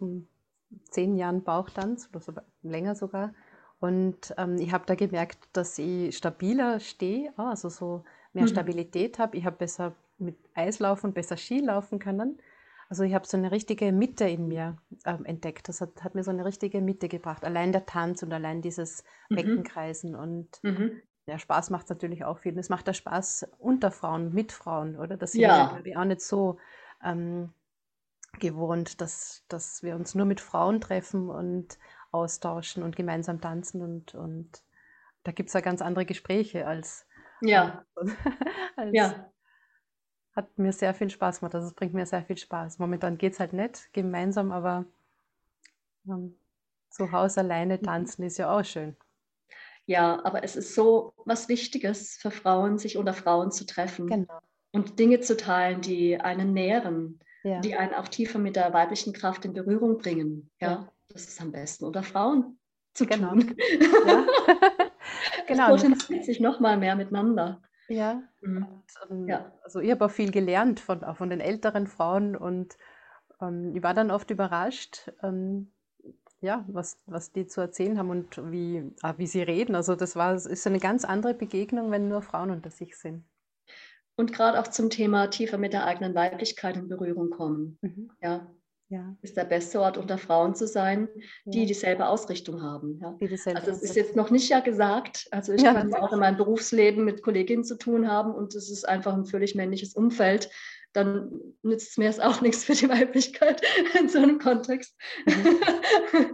zehn 0.89 1.15
Jahren 1.15 1.43
Bauchtanz 1.43 2.10
oder 2.12 2.19
so, 2.19 2.34
länger 2.62 2.95
sogar. 2.95 3.34
Und 3.80 4.34
ähm, 4.38 4.58
ich 4.58 4.71
habe 4.71 4.86
da 4.86 4.95
gemerkt, 4.95 5.38
dass 5.53 5.77
ich 5.77 6.15
stabiler 6.17 6.80
stehe, 6.80 7.32
also 7.38 7.69
so 7.69 8.03
mehr 8.34 8.45
mhm. 8.45 8.49
Stabilität 8.49 9.19
habe. 9.19 9.38
Ich 9.38 9.45
habe 9.45 9.58
besser 9.58 9.93
mit 10.17 10.38
Eislaufen, 10.56 11.13
besser 11.13 11.38
Ski 11.38 11.60
laufen 11.60 11.99
können. 11.99 12.39
Also 12.89 13.03
ich 13.03 13.13
habe 13.13 13.27
so 13.27 13.38
eine 13.38 13.51
richtige 13.51 13.91
Mitte 13.91 14.27
in 14.27 14.47
mir 14.47 14.77
ähm, 15.06 15.25
entdeckt. 15.25 15.67
Das 15.67 15.82
hat, 15.82 16.03
hat, 16.03 16.15
mir 16.15 16.23
so 16.23 16.32
eine 16.32 16.45
richtige 16.45 16.82
Mitte 16.82 17.10
gebracht. 17.10 17.43
Allein 17.43 17.71
der 17.71 17.86
Tanz 17.86 18.23
und 18.23 18.32
allein 18.32 18.62
dieses 18.62 19.03
mhm. 19.30 19.36
Beckenkreisen. 19.36 20.15
Und 20.15 20.47
mhm. 20.63 21.01
ja, 21.27 21.38
Spaß 21.38 21.69
macht 21.69 21.89
natürlich 21.89 22.23
auch 22.23 22.39
viel. 22.39 22.53
Und 22.53 22.60
es 22.60 22.69
macht 22.69 22.88
da 22.88 22.93
Spaß 22.93 23.47
unter 23.60 23.91
Frauen, 23.91 24.34
mit 24.34 24.51
Frauen, 24.51 24.95
oder? 24.95 25.17
Das 25.17 25.34
sind 25.34 25.41
ja, 25.41 25.67
glaube 25.67 25.89
ich, 25.89 25.97
auch 25.97 26.06
nicht 26.06 26.21
so 26.21 26.58
ähm, 27.03 27.49
gewohnt, 28.39 29.02
dass, 29.02 29.43
dass 29.47 29.84
wir 29.84 29.95
uns 29.95 30.15
nur 30.15 30.26
mit 30.26 30.41
Frauen 30.41 30.82
treffen 30.82 31.30
und 31.30 31.78
austauschen 32.12 32.84
und 32.84 32.95
gemeinsam 32.95 33.41
tanzen 33.41 33.82
und, 33.82 34.15
und 34.15 34.63
da 35.23 35.32
gibt 35.32 35.50
es 35.50 35.54
ja 35.54 35.60
ganz 35.60 35.82
andere 35.82 36.06
Gespräche 36.06 36.65
als. 36.67 37.06
Ja. 37.41 37.86
als, 38.76 38.91
ja. 38.93 39.32
Hat 40.36 40.58
mir 40.58 40.71
sehr 40.71 40.93
viel 40.93 41.10
Spaß 41.10 41.39
gemacht. 41.39 41.56
Also 41.56 41.67
es 41.67 41.73
bringt 41.73 41.93
mir 41.93 42.06
sehr 42.06 42.23
viel 42.23 42.38
Spaß. 42.38 42.80
Momentan 42.80 43.17
geht 43.17 43.34
es 43.34 43.39
halt 43.39 43.54
nicht 43.54 43.91
gemeinsam, 43.91 44.52
aber 44.52 44.86
ähm, 46.08 46.38
zu 46.89 47.12
Hause 47.12 47.41
alleine 47.41 47.78
mhm. 47.78 47.84
tanzen 47.84 48.23
ist 48.23 48.38
ja 48.38 48.56
auch 48.56 48.63
schön. 48.63 48.95
Ja, 49.86 50.23
aber 50.26 50.43
es 50.43 50.56
ist 50.56 50.76
so 50.76 51.13
was 51.26 51.50
Wichtiges 51.50 52.17
für 52.17 52.32
Frauen, 52.32 52.78
sich 52.78 52.97
unter 52.97 53.13
Frauen 53.13 53.52
zu 53.52 53.65
treffen. 53.65 54.08
Genau. 54.08 54.39
und 54.71 55.00
Dinge 55.00 55.21
zu 55.21 55.38
teilen, 55.38 55.82
die 55.82 56.19
einen 56.19 56.54
nähren, 56.54 57.19
ja. 57.47 57.60
die 57.62 57.75
einen 57.75 57.93
auch 57.93 58.07
tiefer 58.07 58.39
mit 58.39 58.55
der 58.55 58.73
weiblichen 58.73 59.13
Kraft 59.13 59.45
in 59.45 59.53
Berührung 59.53 59.97
bringen. 59.97 60.49
Ja, 60.60 60.71
ja. 60.71 60.91
das 61.10 61.27
ist 61.27 61.41
am 61.41 61.51
besten 61.51 61.86
unter 61.86 62.03
Frauen 62.03 62.60
zu 62.93 63.05
genau. 63.05 63.31
tun. 63.31 63.55
Ja. 64.07 64.25
genau. 65.47 65.71
Das 65.71 65.81
potenziert 65.81 66.25
sich 66.25 66.39
noch 66.39 66.60
mal 66.60 66.77
mehr 66.77 66.95
miteinander. 66.95 67.62
Ja. 67.88 68.21
Mhm. 68.41 68.57
Und, 68.63 69.10
um, 69.10 69.17
ähm, 69.23 69.27
ja. 69.27 69.51
Also 69.63 69.79
ich 69.79 69.91
habe 69.91 70.05
auch 70.05 70.12
viel 70.12 70.31
gelernt 70.31 70.79
von, 70.79 71.03
auch 71.03 71.17
von 71.17 71.29
den 71.29 71.39
älteren 71.39 71.88
Frauen 71.88 72.36
und 72.36 72.77
ähm, 73.41 73.75
ich 73.75 73.83
war 73.83 73.93
dann 73.93 74.12
oft 74.12 74.29
überrascht, 74.31 75.12
ähm, 75.23 75.71
ja, 76.39 76.65
was, 76.67 77.01
was 77.05 77.31
die 77.31 77.47
zu 77.47 77.62
erzählen 77.62 77.97
haben 77.97 78.10
und 78.10 78.51
wie, 78.51 78.91
ah, 79.01 79.15
wie 79.17 79.25
sie 79.25 79.41
reden. 79.41 79.75
Also 79.75 79.95
das 79.95 80.15
war, 80.15 80.36
ist 80.36 80.67
eine 80.67 80.79
ganz 80.79 81.03
andere 81.03 81.33
Begegnung, 81.33 81.89
wenn 81.91 82.10
nur 82.10 82.21
Frauen 82.21 82.51
unter 82.51 82.69
sich 82.69 82.95
sind. 82.95 83.25
Und 84.17 84.34
gerade 84.34 84.60
auch 84.60 84.67
zum 84.67 84.89
Thema 84.89 85.27
tiefer 85.27 85.60
mit 85.60 85.73
der 85.73 85.86
eigenen 85.86 86.15
Weiblichkeit 86.15 86.75
in 86.75 86.88
Berührung 86.89 87.30
kommen. 87.30 87.77
Mhm. 87.82 88.10
Ja, 88.21 88.51
ja. 88.89 89.15
ist 89.21 89.38
der 89.38 89.45
beste 89.45 89.80
Ort 89.80 89.97
unter 89.97 90.17
Frauen 90.17 90.56
zu 90.56 90.67
sein, 90.67 91.08
die 91.45 91.62
ja. 91.62 91.65
dieselbe 91.65 92.08
Ausrichtung 92.08 92.63
haben. 92.63 92.99
Ja. 92.99 93.15
Dieselbe 93.21 93.60
also 93.60 93.71
es 93.71 93.84
ist 93.84 93.95
jetzt 93.95 94.15
noch 94.15 94.32
nicht 94.32 94.49
ja 94.49 94.60
gesagt, 94.60 95.27
also 95.30 95.53
ich 95.53 95.62
ja, 95.62 95.73
kann 95.73 95.93
auch 95.93 96.12
in 96.13 96.19
meinem 96.19 96.38
Berufsleben 96.38 97.06
mit 97.06 97.21
Kolleginnen 97.21 97.63
zu 97.63 97.77
tun 97.77 98.08
haben 98.08 98.34
und 98.34 98.56
es 98.56 98.71
ist 98.71 98.89
einfach 98.89 99.13
ein 99.13 99.25
völlig 99.25 99.53
männliches 99.53 99.93
Umfeld, 99.93 100.49
dann 100.93 101.39
nützt 101.62 101.99
mir 101.99 102.10
es 102.10 102.19
auch 102.19 102.41
nichts 102.41 102.63
für 102.63 102.73
die 102.73 102.89
Weiblichkeit 102.89 103.62
in 103.99 104.10
so 104.10 104.17
einem 104.17 104.39
Kontext. 104.39 104.95
Mhm. 105.27 105.60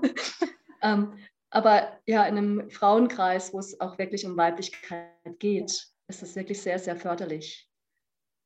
ähm, 0.82 1.13
aber 1.50 2.00
ja, 2.06 2.24
in 2.26 2.38
einem 2.38 2.69
Frauenkreis, 2.69 3.54
wo 3.54 3.60
es 3.60 3.80
auch 3.82 3.98
wirklich 3.98 4.26
um 4.26 4.38
Weiblichkeit 4.38 5.10
geht, 5.38 5.69
ist 6.08 6.24
es 6.24 6.36
wirklich 6.36 6.62
sehr, 6.62 6.80
sehr 6.80 6.96
förderlich 6.96 7.69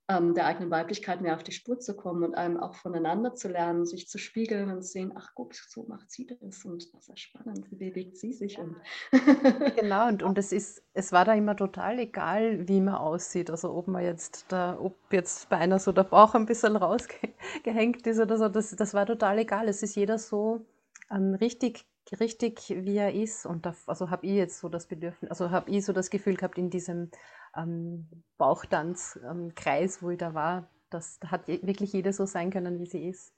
ähm, 0.10 0.34
der 0.34 0.46
eigenen 0.46 0.72
Weiblichkeit 0.72 1.22
mehr 1.22 1.36
auf 1.36 1.44
die 1.44 1.52
Spur 1.52 1.80
zu 1.80 1.94
kommen 1.96 2.24
und 2.24 2.36
einem 2.36 2.58
auch 2.58 2.76
voneinander 2.76 3.36
zu 3.36 3.50
lernen, 3.50 3.86
sich 3.86 4.08
zu 4.08 4.18
spiegeln 4.18 4.72
und 4.72 4.82
sehen, 4.82 5.12
ach 5.16 5.32
guck, 5.36 5.54
so 5.54 5.84
macht 5.84 6.10
sie 6.10 6.26
das 6.26 6.64
und 6.64 6.94
das 6.94 7.10
ist 7.10 7.20
spannend, 7.20 7.70
wie 7.72 7.76
bewegt 7.76 8.18
sie 8.18 8.32
sich. 8.32 8.58
Und 8.58 8.78
genau, 9.76 10.08
und, 10.08 10.24
und 10.24 10.38
es 10.38 10.54
ist, 10.54 10.82
es 10.94 11.12
war 11.12 11.26
da 11.26 11.34
immer 11.34 11.58
total 11.58 12.00
egal, 12.00 12.68
wie 12.70 12.80
man 12.80 12.96
aussieht. 12.96 13.50
Also 13.50 13.74
ob 13.74 13.88
man 13.90 14.04
jetzt 14.04 14.46
da, 14.48 14.80
ob 14.80 14.96
jetzt 15.12 15.50
bei 15.50 15.58
einer 15.58 15.80
so 15.80 15.92
der 15.92 16.04
Bauch 16.04 16.36
ein 16.36 16.46
bisschen 16.46 16.78
rausgehängt 16.78 18.08
ist 18.08 18.20
oder 18.20 18.38
so, 18.38 18.48
das, 18.48 18.76
das 18.76 18.94
war 18.94 19.06
total 19.06 19.40
egal. 19.40 19.68
Es 19.68 19.84
ist 19.84 19.96
jeder 19.96 20.18
so 20.18 20.66
ähm, 21.12 21.34
richtig 21.34 21.86
richtig, 22.14 22.70
wie 22.70 22.98
er 22.98 23.14
ist. 23.14 23.46
Und 23.46 23.66
da, 23.66 23.76
also 23.86 24.10
habe 24.10 24.26
ich 24.26 24.34
jetzt 24.34 24.60
so 24.60 24.70
das 24.70 24.88
Bedürfnis, 24.88 25.30
also 25.30 25.52
habe 25.52 25.70
ich 25.70 25.86
so 25.86 25.94
das 25.94 26.10
Gefühl 26.10 26.36
gehabt 26.36 26.58
in 26.58 26.70
diesem 26.70 27.12
ähm, 27.58 28.08
Bauchtanzkreis, 28.38 29.98
ähm, 29.98 30.02
wo 30.02 30.10
ich 30.12 30.18
da 30.18 30.34
war, 30.34 30.70
das, 30.90 31.20
da 31.20 31.32
hat 31.32 31.48
wirklich 31.48 31.92
jede 31.94 32.14
so 32.14 32.26
sein 32.26 32.52
können, 32.52 32.80
wie 32.80 32.86
sie 32.86 33.08
ist. 33.08 33.34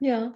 Ja, 0.00 0.34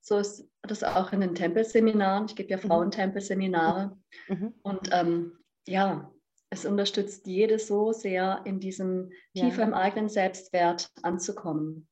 so 0.00 0.18
ist 0.18 0.48
das 0.62 0.82
auch 0.82 1.12
in 1.12 1.20
den 1.20 1.34
Tempelseminaren. 1.34 2.26
Ich 2.26 2.36
gebe 2.36 2.50
ja 2.50 2.56
mhm. 2.56 2.62
Frauentempelseminare. 2.62 3.96
Mhm. 4.28 4.54
Und 4.62 4.88
ähm, 4.92 5.38
ja, 5.66 6.12
es 6.50 6.64
unterstützt 6.64 7.26
jede 7.26 7.58
so 7.58 7.92
sehr, 7.92 8.42
in 8.44 8.60
diesem 8.60 9.10
tiefer 9.34 9.62
ja. 9.62 9.68
im 9.68 9.74
eigenen 9.74 10.08
Selbstwert 10.08 10.90
anzukommen 11.02 11.88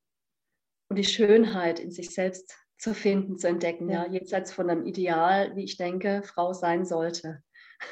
und 0.88 0.96
die 0.96 1.04
Schönheit 1.04 1.80
in 1.80 1.90
sich 1.90 2.10
selbst 2.10 2.56
zu 2.78 2.94
finden, 2.94 3.38
zu 3.38 3.48
entdecken, 3.48 3.88
ja, 3.88 4.04
ja 4.04 4.12
jenseits 4.12 4.52
von 4.52 4.70
einem 4.70 4.86
Ideal, 4.86 5.54
wie 5.56 5.64
ich 5.64 5.76
denke, 5.76 6.22
Frau 6.24 6.52
sein 6.52 6.84
sollte. 6.84 7.42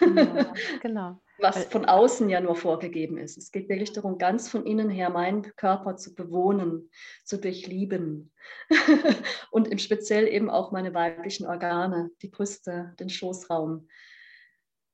Ja, 0.00 0.54
genau 0.82 1.21
was 1.42 1.64
von 1.64 1.84
außen 1.84 2.28
ja 2.30 2.40
nur 2.40 2.56
vorgegeben 2.56 3.18
ist. 3.18 3.36
Es 3.36 3.50
geht 3.50 3.68
wirklich 3.68 3.92
darum, 3.92 4.18
ganz 4.18 4.48
von 4.48 4.64
innen 4.64 4.88
her 4.88 5.10
meinen 5.10 5.42
Körper 5.56 5.96
zu 5.96 6.14
bewohnen, 6.14 6.90
zu 7.24 7.38
durchlieben. 7.38 8.32
und 9.50 9.68
im 9.68 9.78
Speziell 9.78 10.28
eben 10.28 10.48
auch 10.48 10.72
meine 10.72 10.94
weiblichen 10.94 11.46
Organe, 11.46 12.10
die 12.22 12.28
Brüste, 12.28 12.94
den 12.98 13.08
Schoßraum. 13.08 13.88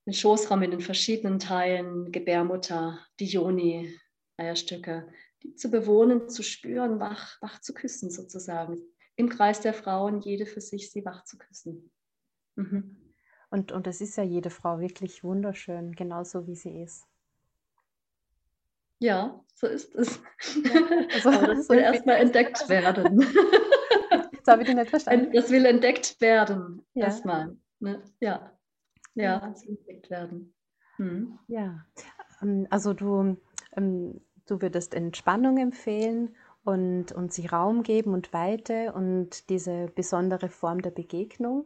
Den 0.05 0.13
Schoßraum 0.13 0.63
in 0.63 0.71
den 0.71 0.81
verschiedenen 0.81 1.39
Teilen, 1.39 2.11
Gebärmutter, 2.11 2.99
die 3.19 3.27
Joni, 3.27 3.95
Eierstücke, 4.37 5.07
die 5.43 5.55
zu 5.55 5.69
bewohnen, 5.69 6.29
zu 6.29 6.43
spüren, 6.43 6.99
wach, 6.99 7.41
wach 7.41 7.61
zu 7.61 7.73
küssen 7.73 8.09
sozusagen. 8.09 8.77
Im 9.15 9.29
Kreis 9.29 9.61
der 9.61 9.73
Frauen, 9.73 10.21
jede 10.21 10.45
für 10.45 10.61
sich, 10.61 10.91
sie 10.91 11.05
wach 11.05 11.23
zu 11.25 11.37
küssen. 11.37 11.91
Mhm. 12.55 13.08
Und, 13.49 13.71
und 13.71 13.87
es 13.87 14.01
ist 14.01 14.15
ja 14.15 14.23
jede 14.23 14.49
Frau 14.49 14.79
wirklich 14.79 15.23
wunderschön, 15.23 15.93
genauso 15.93 16.45
wie 16.47 16.55
sie 16.55 16.81
ist. 16.81 17.07
Ja, 18.99 19.39
so 19.55 19.67
ist 19.67 19.95
es. 19.95 20.21
Ja, 20.63 20.81
also, 21.13 21.29
Aber 21.31 21.55
das 21.55 21.67
soll 21.67 21.77
erstmal 21.77 22.17
entdeckt 22.17 22.67
werden. 22.69 23.21
Jetzt 24.31 24.47
habe 24.47 24.63
ich 24.63 24.73
nicht 24.73 24.89
verstanden. 24.89 25.31
Das 25.33 25.49
will 25.49 25.65
entdeckt 25.65 26.19
werden, 26.21 26.85
ja. 26.93 27.05
erstmal. 27.05 27.55
Ne? 27.79 28.03
Ja. 28.19 28.51
ja, 29.15 29.39
das 29.39 29.65
will 29.65 29.77
entdeckt 29.77 30.09
werden. 30.09 30.53
Hm. 30.97 31.39
Ja, 31.47 31.85
ähm, 32.41 32.67
also 32.69 32.93
du, 32.93 33.37
ähm, 33.75 34.21
du 34.45 34.61
würdest 34.61 34.93
Entspannung 34.93 35.57
empfehlen 35.57 36.35
und, 36.65 37.13
und 37.13 37.33
sich 37.33 37.53
Raum 37.53 37.83
geben 37.83 38.13
und 38.13 38.33
Weite 38.33 38.93
und 38.93 39.49
diese 39.49 39.87
besondere 39.95 40.49
Form 40.49 40.81
der 40.81 40.91
Begegnung 40.91 41.65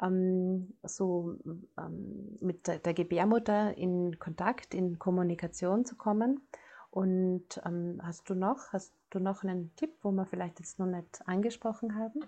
ähm, 0.00 0.74
so 0.82 1.36
ähm, 1.78 2.38
mit 2.40 2.66
der, 2.66 2.94
Gebärmutter 2.94 3.76
in 3.76 4.18
Kontakt, 4.18 4.74
in 4.74 4.98
Kommunikation 4.98 5.84
zu 5.84 5.96
kommen. 5.96 6.46
Und 6.90 7.60
ähm, 7.64 8.00
hast 8.02 8.28
du 8.28 8.34
noch, 8.34 8.72
hast 8.72 8.94
du 9.10 9.18
noch 9.18 9.42
einen 9.44 9.74
Tipp, 9.76 9.92
wo 10.02 10.12
wir 10.12 10.26
vielleicht 10.26 10.60
jetzt 10.60 10.78
noch 10.78 10.86
nicht 10.86 11.26
angesprochen 11.26 11.96
haben? 11.96 12.20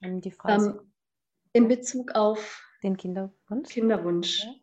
Ähm, 0.00 0.20
die 0.20 0.30
Frage. 0.30 0.64
Ähm, 0.64 0.92
in 1.52 1.68
Bezug 1.68 2.12
auf 2.14 2.62
den 2.82 2.96
Kinderwunsch. 2.96 3.68
Kinderwunsch. 3.68 4.44
Ja. 4.44 4.54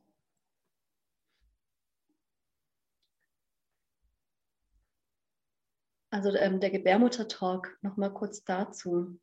Also 6.09 6.35
ähm, 6.35 6.59
der 6.59 6.71
Gebärmutter-Talk, 6.71 7.77
nochmal 7.81 8.13
kurz 8.13 8.43
dazu. 8.43 9.17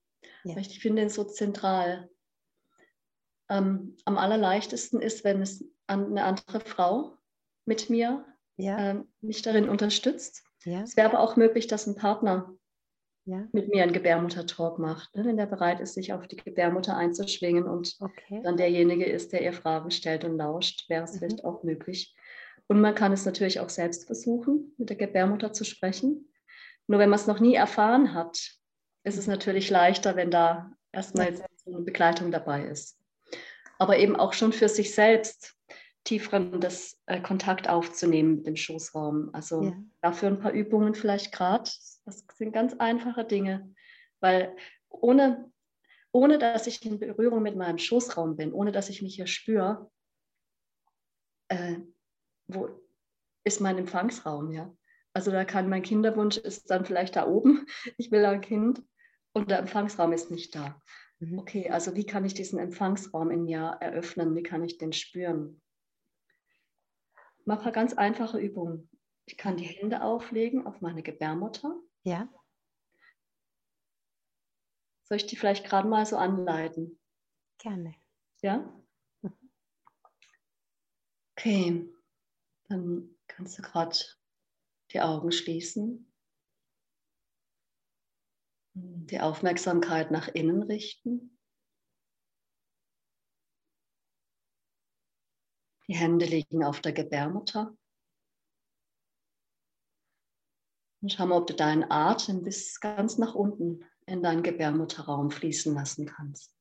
Ja. 0.44 0.56
Ich 0.56 0.80
finde 0.80 1.02
ihn 1.02 1.10
so 1.10 1.24
zentral 1.24 2.08
ähm, 3.48 3.96
am 4.04 4.18
allerleichtesten 4.18 5.00
ist, 5.00 5.24
wenn 5.24 5.42
es 5.42 5.64
eine 5.86 6.24
andere 6.24 6.60
Frau 6.60 7.16
mit 7.64 7.90
mir 7.90 8.24
ja. 8.56 8.78
ähm, 8.78 9.08
mich 9.20 9.42
darin 9.42 9.68
unterstützt. 9.68 10.44
Ja. 10.64 10.82
Es 10.82 10.96
wäre 10.96 11.08
aber 11.08 11.20
auch 11.20 11.36
möglich, 11.36 11.66
dass 11.66 11.86
ein 11.86 11.94
Partner 11.94 12.52
ja. 13.24 13.46
mit 13.52 13.68
mir 13.68 13.82
einen 13.82 13.92
Gebärmutter-Talk 13.92 14.78
macht, 14.78 15.14
ne, 15.14 15.24
wenn 15.24 15.36
der 15.36 15.46
bereit 15.46 15.80
ist, 15.80 15.94
sich 15.94 16.12
auf 16.12 16.26
die 16.26 16.36
Gebärmutter 16.36 16.96
einzuschwingen 16.96 17.64
und 17.64 17.96
okay. 18.00 18.40
dann 18.42 18.56
derjenige 18.56 19.06
ist, 19.06 19.32
der 19.32 19.42
ihr 19.42 19.52
Fragen 19.52 19.90
stellt 19.90 20.24
und 20.24 20.36
lauscht, 20.36 20.88
wäre 20.88 21.04
es 21.04 21.14
mhm. 21.14 21.18
vielleicht 21.18 21.44
auch 21.44 21.62
möglich. 21.62 22.14
Und 22.66 22.80
man 22.80 22.94
kann 22.94 23.12
es 23.12 23.24
natürlich 23.24 23.60
auch 23.60 23.70
selbst 23.70 24.06
versuchen, 24.06 24.74
mit 24.76 24.90
der 24.90 24.96
Gebärmutter 24.96 25.52
zu 25.52 25.64
sprechen. 25.64 26.30
Nur 26.86 26.98
wenn 26.98 27.08
man 27.08 27.18
es 27.18 27.26
noch 27.26 27.40
nie 27.40 27.54
erfahren 27.54 28.12
hat, 28.12 28.38
ist 29.04 29.16
es 29.16 29.26
natürlich 29.26 29.70
leichter, 29.70 30.16
wenn 30.16 30.30
da 30.30 30.70
erstmal 30.92 31.28
eine 31.66 31.80
Begleitung 31.80 32.30
dabei 32.30 32.64
ist 32.64 32.97
aber 33.78 33.98
eben 33.98 34.16
auch 34.16 34.32
schon 34.32 34.52
für 34.52 34.68
sich 34.68 34.94
selbst 34.94 35.54
tieferen 36.04 36.60
das 36.60 37.00
äh, 37.06 37.20
Kontakt 37.20 37.68
aufzunehmen 37.68 38.36
mit 38.36 38.46
dem 38.46 38.56
Schoßraum. 38.56 39.30
Also 39.32 39.62
ja. 39.62 39.72
dafür 40.00 40.28
ein 40.28 40.40
paar 40.40 40.52
Übungen 40.52 40.94
vielleicht 40.94 41.32
gerade. 41.32 41.70
Das 42.04 42.24
sind 42.34 42.52
ganz 42.52 42.74
einfache 42.74 43.24
Dinge, 43.24 43.74
weil 44.20 44.56
ohne, 44.88 45.52
ohne 46.12 46.38
dass 46.38 46.66
ich 46.66 46.84
in 46.84 46.98
Berührung 46.98 47.42
mit 47.42 47.56
meinem 47.56 47.78
Schoßraum 47.78 48.36
bin, 48.36 48.52
ohne 48.52 48.72
dass 48.72 48.88
ich 48.88 49.02
mich 49.02 49.16
hier 49.16 49.26
spüre, 49.26 49.90
äh, 51.48 51.76
wo 52.46 52.68
ist 53.44 53.60
mein 53.60 53.78
Empfangsraum, 53.78 54.50
ja? 54.50 54.74
Also 55.14 55.30
da 55.30 55.44
kann 55.44 55.68
mein 55.68 55.82
Kinderwunsch 55.82 56.36
ist 56.36 56.70
dann 56.70 56.84
vielleicht 56.84 57.16
da 57.16 57.26
oben, 57.26 57.66
ich 57.96 58.10
will 58.10 58.24
ein 58.24 58.40
Kind 58.40 58.82
und 59.32 59.50
der 59.50 59.58
Empfangsraum 59.58 60.12
ist 60.12 60.30
nicht 60.30 60.54
da. 60.54 60.80
Mhm. 61.20 61.38
Okay, 61.38 61.70
also 61.70 61.96
wie 61.96 62.06
kann 62.06 62.24
ich 62.24 62.34
diesen 62.34 62.58
Empfangsraum 62.58 63.30
in 63.30 63.44
mir 63.44 63.78
eröffnen? 63.80 64.34
Wie 64.36 64.42
kann 64.42 64.64
ich 64.64 64.78
den 64.78 64.92
spüren? 64.92 65.60
Ich 67.40 67.46
mache 67.46 67.64
eine 67.64 67.72
ganz 67.72 67.94
einfache 67.94 68.38
Übung. 68.38 68.88
Ich 69.26 69.36
kann 69.36 69.56
die 69.56 69.64
Hände 69.64 70.02
auflegen 70.02 70.66
auf 70.66 70.80
meine 70.80 71.02
Gebärmutter. 71.02 71.80
Ja. 72.04 72.28
Soll 75.02 75.16
ich 75.16 75.26
die 75.26 75.36
vielleicht 75.36 75.64
gerade 75.64 75.88
mal 75.88 76.04
so 76.06 76.16
anleiten? 76.16 77.00
Gerne. 77.58 77.94
Ja? 78.42 78.58
Mhm. 79.22 79.32
Okay, 81.36 81.88
dann 82.68 83.16
kannst 83.26 83.58
du 83.58 83.62
gerade 83.62 83.96
die 84.92 85.00
Augen 85.00 85.32
schließen 85.32 86.07
die 89.10 89.20
Aufmerksamkeit 89.20 90.10
nach 90.10 90.28
innen 90.28 90.62
richten. 90.62 91.38
Die 95.88 95.96
Hände 95.96 96.26
liegen 96.26 96.64
auf 96.64 96.80
der 96.80 96.92
Gebärmutter. 96.92 97.76
Und 101.00 101.12
schau 101.12 101.26
mal, 101.26 101.38
ob 101.38 101.46
du 101.46 101.54
deinen 101.54 101.90
Atem 101.90 102.42
bis 102.42 102.80
ganz 102.80 103.18
nach 103.18 103.34
unten 103.34 103.84
in 104.04 104.22
deinen 104.22 104.42
Gebärmutterraum 104.42 105.30
fließen 105.30 105.74
lassen 105.74 106.06
kannst. 106.06 106.54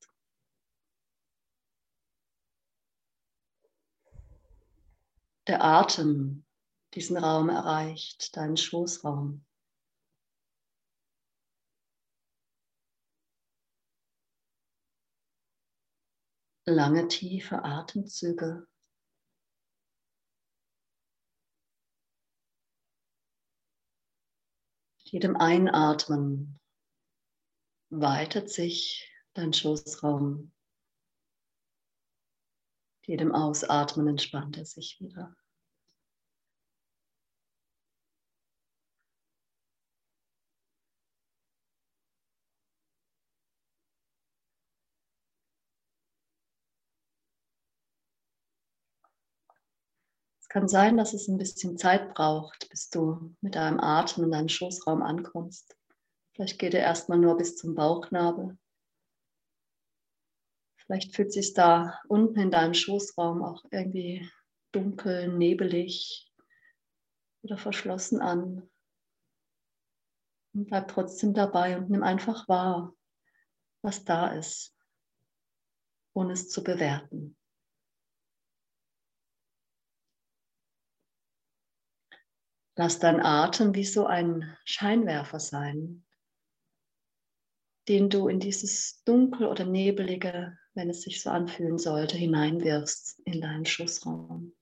Der 5.46 5.64
Atem 5.64 6.46
diesen 6.94 7.16
Raum 7.16 7.48
erreicht, 7.48 8.36
deinen 8.36 8.56
Schoßraum. 8.56 9.44
Lange 16.68 17.08
tiefe 17.08 17.64
Atemzüge 17.64 18.68
jedem 24.98 25.34
Einatmen 25.36 26.60
weitet 27.88 28.50
sich 28.50 29.10
dein 29.32 29.54
Schoßraum. 29.54 30.52
Jedem 33.06 33.34
Ausatmen 33.34 34.08
entspannt 34.08 34.58
er 34.58 34.66
sich 34.66 35.00
wieder. 35.00 35.34
Es 50.48 50.54
kann 50.54 50.66
sein, 50.66 50.96
dass 50.96 51.12
es 51.12 51.28
ein 51.28 51.36
bisschen 51.36 51.76
Zeit 51.76 52.14
braucht, 52.14 52.70
bis 52.70 52.88
du 52.88 53.36
mit 53.42 53.54
deinem 53.54 53.80
Atem 53.80 54.24
in 54.24 54.30
deinen 54.30 54.48
Schoßraum 54.48 55.02
ankommst. 55.02 55.76
Vielleicht 56.32 56.58
geht 56.58 56.72
er 56.72 56.80
erstmal 56.80 57.18
nur 57.18 57.36
bis 57.36 57.54
zum 57.56 57.74
Bauchnabel. 57.74 58.56
Vielleicht 60.78 61.14
fühlt 61.14 61.34
sich 61.34 61.52
da 61.52 62.00
unten 62.08 62.40
in 62.40 62.50
deinem 62.50 62.72
Schoßraum 62.72 63.44
auch 63.44 63.62
irgendwie 63.70 64.26
dunkel, 64.72 65.28
nebelig 65.28 66.32
oder 67.42 67.58
verschlossen 67.58 68.22
an. 68.22 68.70
Und 70.54 70.64
bleib 70.64 70.88
trotzdem 70.88 71.34
dabei 71.34 71.76
und 71.76 71.90
nimm 71.90 72.02
einfach 72.02 72.48
wahr, 72.48 72.94
was 73.82 74.02
da 74.02 74.28
ist, 74.28 74.74
ohne 76.14 76.32
es 76.32 76.48
zu 76.48 76.64
bewerten. 76.64 77.37
Lass 82.78 83.00
dein 83.00 83.20
Atem 83.20 83.74
wie 83.74 83.84
so 83.84 84.06
ein 84.06 84.56
Scheinwerfer 84.64 85.40
sein, 85.40 86.04
den 87.88 88.08
du 88.08 88.28
in 88.28 88.38
dieses 88.38 89.02
Dunkel 89.02 89.48
oder 89.48 89.64
Nebelige, 89.64 90.56
wenn 90.74 90.88
es 90.88 91.02
sich 91.02 91.20
so 91.20 91.30
anfühlen 91.30 91.78
sollte, 91.78 92.16
hineinwirfst 92.16 93.18
in 93.24 93.40
deinen 93.40 93.66
Schussraum. 93.66 94.54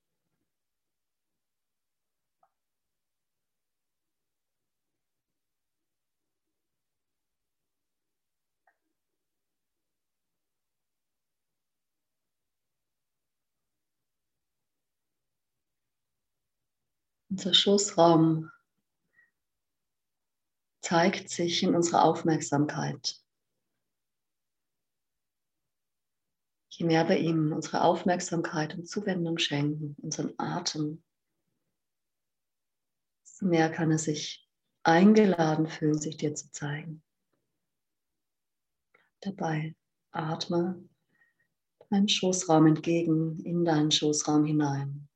Unser 17.37 17.53
Schoßraum 17.53 18.51
zeigt 20.81 21.29
sich 21.29 21.61
in 21.61 21.75
unserer 21.75 22.03
Aufmerksamkeit. 22.03 23.21
Je 26.69 26.87
mehr 26.87 27.07
wir 27.07 27.19
ihm 27.19 27.53
unsere 27.53 27.83
Aufmerksamkeit 27.83 28.73
und 28.73 28.89
Zuwendung 28.89 29.37
schenken, 29.37 29.95
unseren 30.01 30.33
Atem, 30.39 31.03
desto 33.21 33.45
mehr 33.45 33.69
kann 33.69 33.91
er 33.91 33.99
sich 33.99 34.49
eingeladen 34.81 35.67
fühlen, 35.67 35.99
sich 35.99 36.17
dir 36.17 36.33
zu 36.33 36.51
zeigen. 36.51 37.03
Dabei 39.19 39.75
atme 40.09 40.89
deinen 41.91 42.09
Schoßraum 42.09 42.65
entgegen, 42.65 43.39
in 43.41 43.63
deinen 43.63 43.91
Schoßraum 43.91 44.43
hinein. 44.43 45.07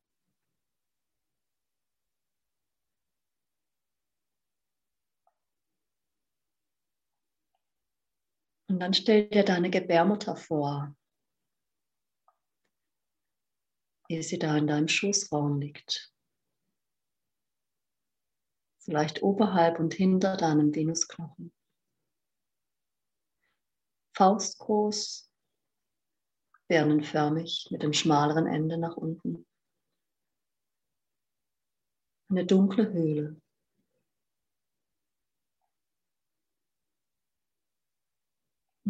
Dann 8.82 8.96
stell 8.96 9.30
dir 9.30 9.44
deine 9.44 9.70
Gebärmutter 9.70 10.36
vor, 10.36 10.96
wie 14.08 14.24
sie 14.24 14.40
da 14.40 14.58
in 14.58 14.66
deinem 14.66 14.88
Schoßraum 14.88 15.60
liegt. 15.62 16.12
Vielleicht 18.80 19.22
oberhalb 19.22 19.80
und 19.80 19.94
hinter 19.94 20.36
deinem 20.36 20.74
Venusknochen. 20.74 21.54
Faustgroß, 24.18 25.32
birnenförmig 26.68 27.68
mit 27.70 27.84
dem 27.84 27.94
schmaleren 27.94 28.48
Ende 28.48 28.80
nach 28.80 28.98
unten. 28.98 29.46
Eine 32.30 32.48
dunkle 32.48 32.92
Höhle. 32.92 33.41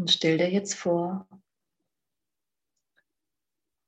Und 0.01 0.09
stell 0.09 0.39
dir 0.39 0.49
jetzt 0.49 0.73
vor, 0.73 1.27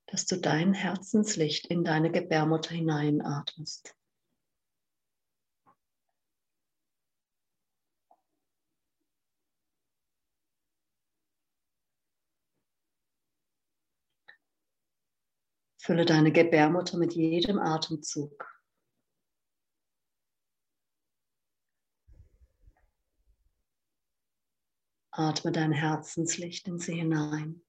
dass 0.05 0.27
du 0.27 0.39
dein 0.39 0.75
Herzenslicht 0.75 1.65
in 1.65 1.83
deine 1.83 2.11
Gebärmutter 2.11 2.75
hineinatmest. 2.75 3.95
Fülle 15.79 16.05
deine 16.05 16.31
Gebärmutter 16.31 16.99
mit 16.99 17.15
jedem 17.15 17.57
Atemzug. 17.57 18.52
Atme 25.15 25.51
dein 25.51 25.71
Herzenslicht 25.71 26.67
in 26.67 26.79
sie 26.79 26.95
hinein. 26.95 27.61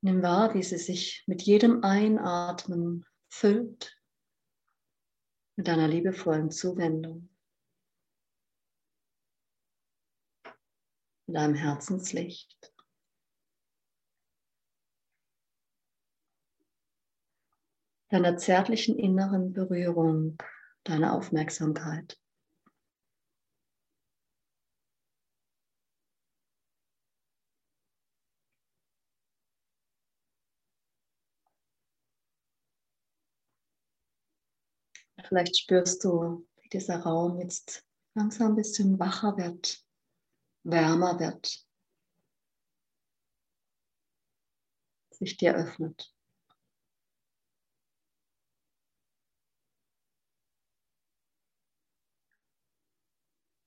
Nimm 0.00 0.22
wahr, 0.22 0.54
wie 0.54 0.62
sie 0.62 0.78
sich 0.78 1.24
mit 1.26 1.42
jedem 1.42 1.84
Einatmen 1.84 3.04
füllt 3.28 4.00
mit 5.56 5.68
deiner 5.68 5.88
liebevollen 5.88 6.50
Zuwendung, 6.50 7.28
mit 11.26 11.36
deinem 11.36 11.54
Herzenslicht. 11.54 12.73
Deiner 18.14 18.36
zärtlichen 18.36 18.96
inneren 18.96 19.52
Berührung, 19.52 20.38
deiner 20.84 21.14
Aufmerksamkeit. 21.14 22.16
Vielleicht 35.26 35.58
spürst 35.58 36.04
du, 36.04 36.46
wie 36.62 36.68
dieser 36.68 37.00
Raum 37.00 37.40
jetzt 37.40 37.84
langsam 38.14 38.52
ein 38.52 38.54
bisschen 38.54 39.00
wacher 39.00 39.36
wird, 39.36 39.84
wärmer 40.62 41.18
wird, 41.18 41.66
sich 45.10 45.36
dir 45.36 45.56
öffnet. 45.56 46.13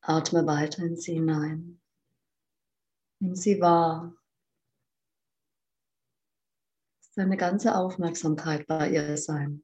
Atme 0.07 0.45
weiter 0.47 0.83
in 0.83 0.95
sie 0.95 1.15
hinein. 1.15 1.81
Nimm 3.19 3.35
sie 3.35 3.59
wahr. 3.59 4.15
Deine 7.15 7.35
ganze 7.35 7.75
Aufmerksamkeit 7.75 8.67
bei 8.67 8.91
ihr 8.91 9.17
sein. 9.17 9.63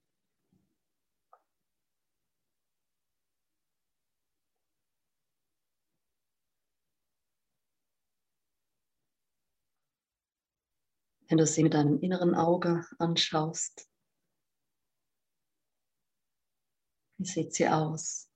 wenn 11.29 11.39
du 11.39 11.47
sie 11.47 11.63
mit 11.63 11.73
deinem 11.73 11.99
inneren 11.99 12.35
Auge 12.35 12.85
anschaust. 12.99 13.89
Wie 17.17 17.25
sieht 17.25 17.55
sie 17.55 17.67
aus? 17.67 18.32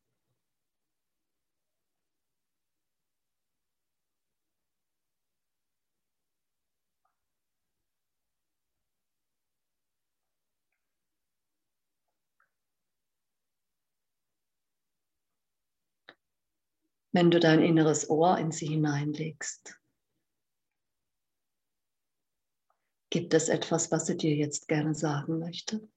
Wenn 17.17 17.31
du 17.31 17.39
dein 17.39 17.63
inneres 17.63 18.11
Ohr 18.11 18.37
in 18.37 18.51
sie 18.51 18.67
hineinlegst, 18.67 19.81
gibt 23.09 23.33
es 23.33 23.49
etwas, 23.49 23.91
was 23.91 24.05
sie 24.05 24.15
dir 24.15 24.35
jetzt 24.35 24.67
gerne 24.67 24.93
sagen 24.93 25.39
möchte? 25.39 25.89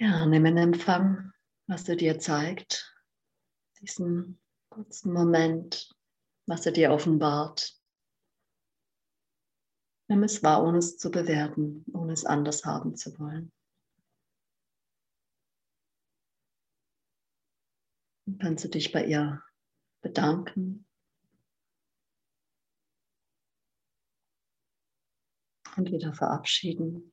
Ja, 0.00 0.24
nimm 0.26 0.46
in 0.46 0.56
Empfang, 0.56 1.32
was 1.66 1.88
er 1.88 1.96
dir 1.96 2.20
zeigt, 2.20 2.94
diesen 3.80 4.40
kurzen 4.68 5.12
Moment, 5.12 5.92
was 6.46 6.64
er 6.66 6.70
dir 6.70 6.92
offenbart. 6.92 7.76
Nimm 10.06 10.22
es 10.22 10.40
wahr, 10.44 10.62
ohne 10.62 10.78
es 10.78 10.98
zu 10.98 11.10
bewerten, 11.10 11.84
ohne 11.92 12.12
es 12.12 12.24
anders 12.24 12.64
haben 12.64 12.94
zu 12.94 13.18
wollen. 13.18 13.50
Dann 18.24 18.38
kannst 18.38 18.64
du 18.64 18.68
dich 18.68 18.92
bei 18.92 19.04
ihr 19.04 19.42
bedanken 20.00 20.86
und 25.76 25.90
wieder 25.90 26.14
verabschieden. 26.14 27.12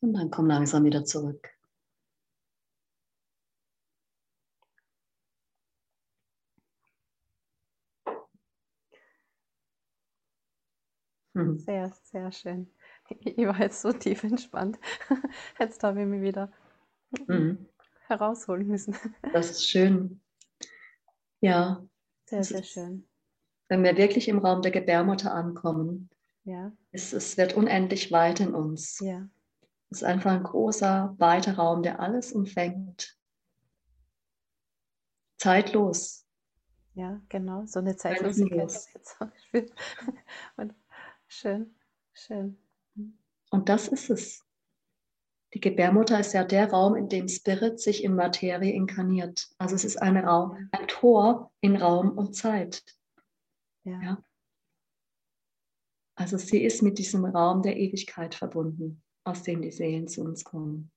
Und 0.00 0.14
dann 0.14 0.30
komm 0.30 0.46
langsam 0.46 0.84
wieder 0.84 1.04
zurück. 1.04 1.48
Hm. 11.34 11.58
Sehr, 11.58 11.92
sehr 12.02 12.32
schön. 12.32 12.70
Ich 13.20 13.38
war 13.38 13.58
jetzt 13.60 13.80
so 13.80 13.92
tief 13.92 14.22
entspannt. 14.24 14.78
Jetzt 15.58 15.82
habe 15.82 16.02
ich 16.02 16.06
mich 16.06 16.20
wieder 16.20 16.52
mhm. 17.26 17.66
herausholen 18.06 18.66
müssen. 18.66 18.94
Das 19.32 19.50
ist 19.50 19.68
schön. 19.68 20.20
Ja. 21.40 21.86
Sehr, 22.26 22.44
sehr 22.44 22.62
schön. 22.62 23.08
Wenn 23.68 23.84
wir 23.84 23.96
wirklich 23.96 24.28
im 24.28 24.38
Raum 24.38 24.62
der 24.62 24.72
Gebärmutter 24.72 25.32
ankommen, 25.32 26.10
ja. 26.44 26.72
es, 26.90 27.12
es 27.12 27.36
wird 27.36 27.54
unendlich 27.54 28.10
weit 28.12 28.40
in 28.40 28.54
uns. 28.54 28.98
Ja. 29.00 29.28
Es 29.90 29.98
ist 29.98 30.04
einfach 30.04 30.32
ein 30.32 30.42
großer, 30.42 31.14
weiter 31.18 31.56
Raum, 31.56 31.82
der 31.82 32.00
alles 32.00 32.32
umfängt. 32.32 33.16
Zeitlos. 35.38 36.26
Ja, 36.94 37.20
genau, 37.28 37.64
so 37.64 37.78
eine 37.78 37.96
Zeitlosigkeit. 37.96 38.72
schön, 41.28 41.74
schön. 42.12 42.58
Und 43.50 43.68
das 43.68 43.88
ist 43.88 44.10
es. 44.10 44.44
Die 45.54 45.60
Gebärmutter 45.60 46.20
ist 46.20 46.34
ja 46.34 46.44
der 46.44 46.70
Raum, 46.70 46.94
in 46.94 47.08
dem 47.08 47.28
Spirit 47.28 47.80
sich 47.80 48.04
in 48.04 48.14
Materie 48.14 48.72
inkarniert. 48.72 49.48
Also 49.56 49.74
es 49.76 49.84
ist 49.84 49.96
ein 49.96 50.18
Raum, 50.18 50.68
ein 50.72 50.88
Tor 50.88 51.52
in 51.62 51.76
Raum 51.76 52.18
und 52.18 52.34
Zeit. 52.34 52.82
Ja. 53.84 54.02
ja. 54.02 54.24
Also 56.16 56.36
sie 56.36 56.62
ist 56.62 56.82
mit 56.82 56.98
diesem 56.98 57.24
Raum 57.24 57.62
der 57.62 57.78
Ewigkeit 57.78 58.34
verbunden 58.34 59.02
aus 59.28 59.42
denen 59.42 59.62
die 59.62 59.70
Seelen 59.70 60.08
zu 60.08 60.22
uns 60.22 60.44
kommen. 60.44 60.90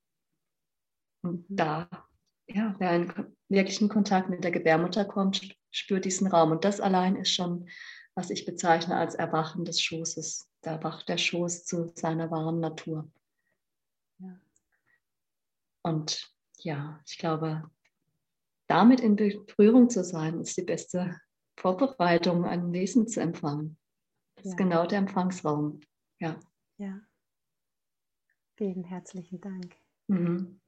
Und 1.23 1.49
mhm. 1.49 1.55
da, 1.55 1.89
ja, 2.47 2.75
wer 2.79 2.95
in 2.95 3.13
wirklichen 3.49 3.89
Kontakt 3.89 4.29
mit 4.29 4.43
der 4.43 4.51
Gebärmutter 4.51 5.05
kommt, 5.05 5.55
spürt 5.71 6.05
diesen 6.05 6.27
Raum. 6.27 6.51
Und 6.51 6.65
das 6.65 6.81
allein 6.81 7.15
ist 7.15 7.31
schon, 7.31 7.69
was 8.15 8.29
ich 8.29 8.45
bezeichne 8.45 8.97
als 8.97 9.15
Erwachen 9.15 9.65
des 9.65 9.81
Schoßes. 9.81 10.49
Da 10.61 10.71
erwacht 10.71 11.09
der 11.09 11.17
Schoß 11.17 11.65
zu 11.65 11.91
seiner 11.95 12.29
wahren 12.31 12.59
Natur. 12.59 13.11
Ja. 14.19 14.39
Und 15.83 16.31
ja, 16.59 16.99
ich 17.07 17.17
glaube, 17.17 17.69
damit 18.67 18.99
in 18.99 19.15
Berührung 19.15 19.89
zu 19.89 20.03
sein, 20.03 20.39
ist 20.39 20.57
die 20.57 20.63
beste 20.63 21.19
Vorbereitung, 21.57 22.45
ein 22.45 22.71
Wesen 22.71 23.07
zu 23.07 23.19
empfangen. 23.19 23.77
Das 24.35 24.45
ja. 24.45 24.51
ist 24.51 24.57
genau 24.57 24.85
der 24.85 24.99
Empfangsraum. 24.99 25.81
Ja. 26.19 26.39
Ja. 26.77 27.01
Vielen 28.61 28.83
herzlichen 28.83 29.41
Dank. 29.41 29.75
Mhm. 30.05 30.61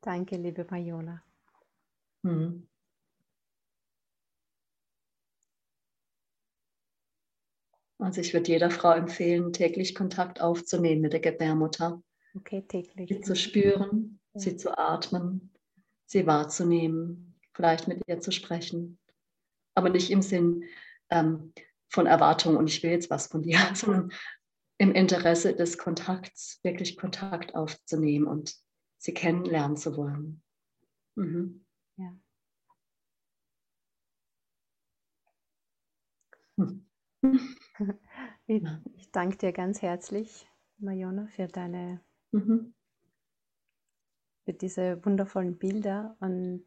Danke, 0.00 0.36
liebe 0.36 0.64
Majola. 0.70 1.20
Mhm. 2.22 2.68
Also 7.98 8.20
ich 8.20 8.32
würde 8.32 8.52
jeder 8.52 8.70
Frau 8.70 8.92
empfehlen, 8.92 9.52
täglich 9.52 9.96
Kontakt 9.96 10.40
aufzunehmen 10.40 11.00
mit 11.00 11.12
der 11.12 11.18
Gebärmutter. 11.18 12.00
Okay, 12.36 12.62
täglich. 12.68 13.08
Sie 13.08 13.20
zu 13.20 13.34
spüren, 13.34 14.20
ja. 14.32 14.40
sie 14.40 14.56
zu 14.56 14.78
atmen, 14.78 15.52
sie 16.06 16.24
wahrzunehmen, 16.24 17.34
vielleicht 17.52 17.88
mit 17.88 18.00
ihr 18.06 18.20
zu 18.20 18.30
sprechen. 18.30 19.00
Aber 19.74 19.90
nicht 19.90 20.12
im 20.12 20.22
Sinn, 20.22 20.62
ähm, 21.10 21.52
von 21.88 22.06
Erwartung 22.06 22.56
und 22.56 22.68
ich 22.68 22.82
will 22.82 22.90
jetzt 22.90 23.10
was 23.10 23.26
von 23.26 23.42
dir, 23.42 23.58
sondern 23.74 24.12
im 24.78 24.92
Interesse 24.92 25.54
des 25.54 25.78
Kontakts, 25.78 26.60
wirklich 26.62 26.96
Kontakt 26.96 27.54
aufzunehmen 27.54 28.26
und 28.26 28.54
sie 28.98 29.14
kennenlernen 29.14 29.76
zu 29.76 29.96
wollen. 29.96 30.42
Mhm. 31.16 31.64
Ja. 31.96 32.16
Ich, 38.46 38.64
ich, 38.96 39.10
danke 39.10 39.36
dir 39.36 39.52
ganz 39.52 39.82
herzlich, 39.82 40.48
Majona, 40.78 41.26
für 41.26 41.48
deine, 41.48 42.00
mhm. 42.32 42.74
für 44.44 44.54
diese 44.54 45.04
wundervollen 45.04 45.58
Bilder 45.58 46.16
und 46.20 46.64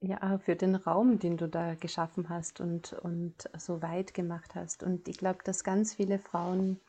ja, 0.00 0.38
für 0.38 0.56
den 0.56 0.74
Raum, 0.74 1.18
den 1.18 1.36
du 1.36 1.48
da 1.48 1.74
geschaffen 1.74 2.28
hast 2.28 2.60
und, 2.60 2.92
und 2.92 3.50
so 3.58 3.82
weit 3.82 4.14
gemacht 4.14 4.54
hast. 4.54 4.82
Und 4.82 5.08
ich 5.08 5.18
glaube, 5.18 5.40
dass 5.44 5.64
ganz 5.64 5.94
viele 5.94 6.18
Frauen 6.18 6.80